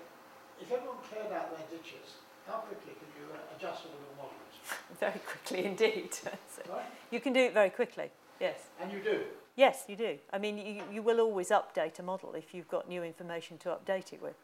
[0.63, 4.46] if everyone cleared out their ditches, how quickly can you uh, adjust all your models?
[4.99, 6.09] Very quickly indeed.
[6.49, 6.85] So Right?
[7.11, 8.09] you can do it very quickly.
[8.39, 8.59] Yes.
[8.81, 9.21] And you do.
[9.55, 10.17] Yes, you do.
[10.33, 13.69] I mean, you, you will always update a model if you've got new information to
[13.69, 14.35] update it with.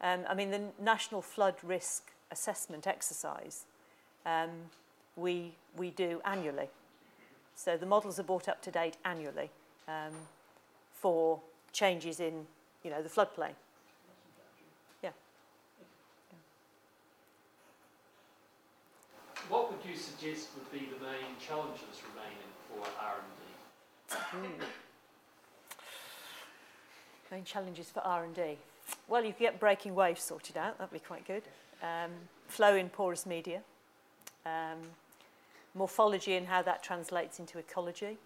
[0.00, 3.64] Um, I mean, the National Flood Risk Assessment exercise
[4.26, 4.50] um,
[5.16, 6.68] we, we do annually.
[7.54, 9.50] So the models are brought up to date annually
[9.88, 10.12] um,
[10.92, 11.40] for
[11.72, 12.46] changes in,
[12.84, 13.54] you know, the floodplain.
[19.86, 24.48] What would you suggest would be the main challenges remaining for R&D?
[27.30, 28.58] Main challenges for R&D.
[29.06, 30.76] Well, you could get breaking waves sorted out.
[30.78, 31.44] That'd be quite good.
[31.84, 32.10] Um,
[32.48, 33.60] flow in porous media.
[34.44, 34.78] Um,
[35.72, 38.18] morphology and how that translates into ecology.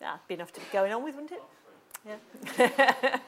[0.00, 1.42] Yeah, be enough to be going on with, wouldn't it?
[2.04, 3.18] Yeah.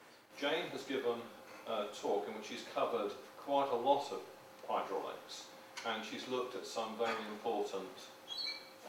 [0.40, 1.20] Jane has given
[1.68, 4.18] a talk in which she's covered quite a lot of
[4.68, 5.44] hydraulics
[5.86, 7.96] and she's looked at some very important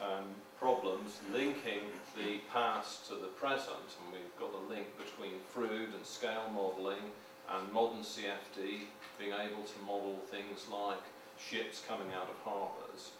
[0.00, 0.24] um,
[0.58, 6.04] problems linking the past to the present and we've got the link between Froude and
[6.04, 7.12] scale modelling
[7.50, 8.86] and modern CFD
[9.18, 11.02] being able to model things like
[11.38, 13.12] ships coming out of harbours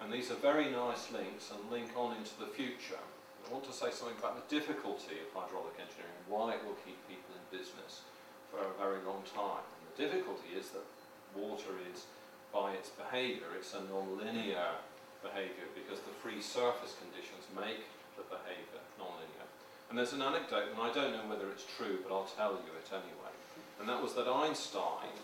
[0.00, 3.02] and these are very nice links and link on into the future.
[3.46, 6.98] I want to say something about the difficulty of hydraulic engineering, why it will keep
[7.08, 8.06] people in business
[8.50, 9.64] for a very long time.
[9.64, 10.86] And the difficulty is that
[11.34, 12.06] water is,
[12.52, 14.80] by its behaviour, it's a non-linear
[15.22, 17.84] behaviour because the free surface conditions make
[18.16, 19.46] the behaviour non-linear.
[19.88, 22.72] And there's an anecdote, and I don't know whether it's true, but I'll tell you
[22.76, 23.32] it anyway.
[23.80, 25.16] And that was that Einstein,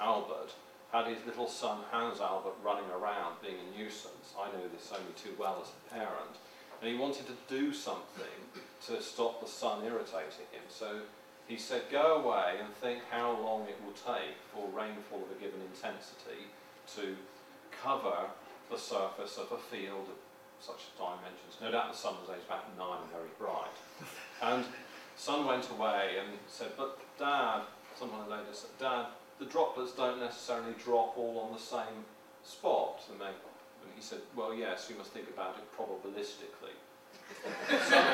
[0.00, 0.54] Albert,
[0.92, 4.34] had his little son Hans Albert running around being a nuisance.
[4.38, 6.34] I know this only too well as a parent.
[6.80, 8.40] And he wanted to do something
[8.86, 10.66] to stop the son irritating him.
[10.68, 11.02] So
[11.50, 15.40] he said, go away and think how long it will take for rainfall of a
[15.40, 16.46] given intensity
[16.94, 17.16] to
[17.82, 18.30] cover
[18.70, 20.18] the surface of a field of
[20.60, 21.58] such dimensions.
[21.60, 23.74] No doubt the son was aged about nine and very bright.
[24.40, 24.64] And
[25.16, 27.62] son went away and said, but dad,
[27.98, 29.06] someone later said, dad,
[29.40, 32.06] the droplets don't necessarily drop all on the same
[32.44, 33.02] spot.
[33.10, 36.78] And, they, and he said, well, yes, you must think about it probabilistically.
[37.88, 38.04] Some,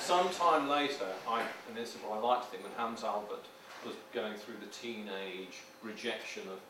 [0.00, 3.44] sometime later, I, and this is what I like to think, when Hans Albert
[3.84, 6.60] was going through the teenage rejection of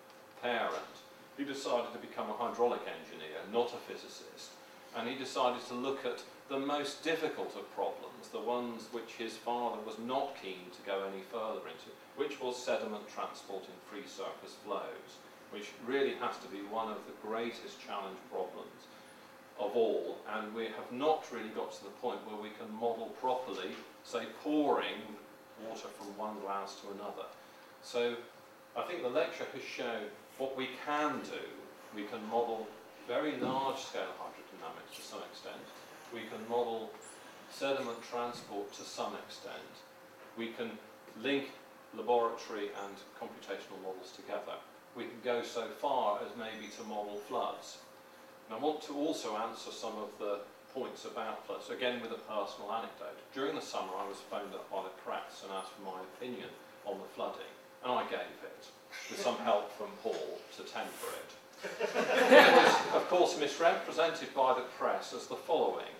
[0.42, 0.96] parent,
[1.36, 4.52] he decided to become a hydraulic engineer, not a physicist.
[4.96, 9.36] And he decided to look at the most difficult of problems, the ones which his
[9.36, 14.08] father was not keen to go any further into, which was sediment transport in free
[14.08, 18.88] surface flows, which really has to be one of the greatest challenge problems
[19.58, 23.14] of all, and we have not really got to the point where we can model
[23.20, 23.70] properly,
[24.04, 25.00] say, pouring
[25.66, 27.26] water from one glass to another.
[27.82, 28.16] So
[28.76, 31.46] I think the lecture has shown what we can do.
[31.94, 32.66] We can model
[33.08, 35.62] very large scale hydrodynamics to some extent.
[36.12, 36.90] We can model
[37.50, 39.72] sediment transport to some extent.
[40.36, 40.72] We can
[41.22, 41.50] link
[41.96, 44.58] laboratory and computational models together.
[44.94, 47.78] We can go so far as maybe to model floods.
[48.46, 50.40] And I want to also answer some of the
[50.72, 53.18] points about floods, again with a personal anecdote.
[53.34, 56.48] During the summer I was phoned up by the press and asked for my opinion
[56.84, 57.50] on the flooding,
[57.82, 58.62] and I gave it,
[59.10, 61.30] with some help from Paul to temper it.
[61.64, 65.96] it was, of course, misrepresented by the press as the following.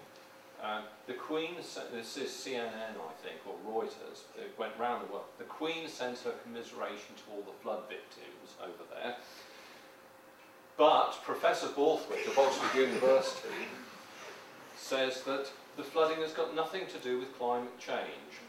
[0.62, 5.26] Uh, the Queen, this is CNN, I think, or Reuters, it went round the world.
[5.38, 9.16] The Queen sends her commiseration to all the flood victims over there.
[10.76, 13.68] But Professor Borthwick of Oxford University
[14.76, 18.42] says that the flooding has got nothing to do with climate change.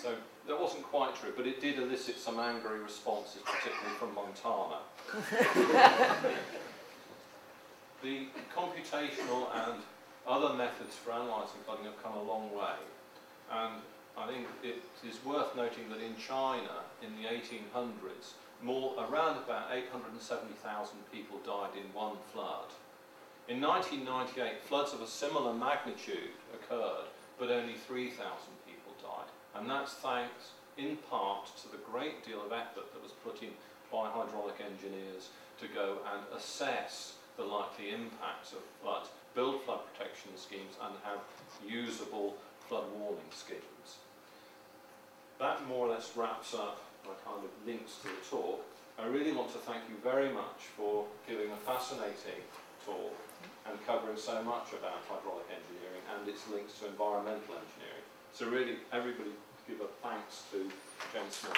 [0.00, 0.14] So
[0.46, 4.78] that wasn't quite true, but it did elicit some angry responses, particularly from Montana.
[8.02, 9.82] the computational and
[10.28, 12.76] other methods for analysing flooding have come a long way.
[13.50, 13.82] And
[14.16, 19.68] I think it is worth noting that in China, in the 1800s, more, around about
[19.72, 22.70] 870,000 people died in one flood.
[23.48, 27.06] In 1998, floods of a similar magnitude occurred,
[27.38, 28.16] but only 3,000
[28.66, 29.30] people died.
[29.54, 33.50] And that's thanks, in part, to the great deal of effort that was put in
[33.92, 35.28] by hydraulic engineers
[35.60, 41.20] to go and assess the likely impacts of floods, build flood protection schemes, and have
[41.66, 42.34] usable
[42.68, 43.98] flood warning schemes.
[45.38, 46.80] That more or less wraps up
[47.24, 48.64] kind of links to the talk.
[48.98, 52.42] I really want to thank you very much for giving a fascinating
[52.84, 53.14] talk
[53.68, 58.06] and covering so much about hydraulic engineering and its links to environmental engineering.
[58.32, 59.30] So really, everybody
[59.68, 60.58] give a thanks to
[61.12, 61.56] Jane Smith.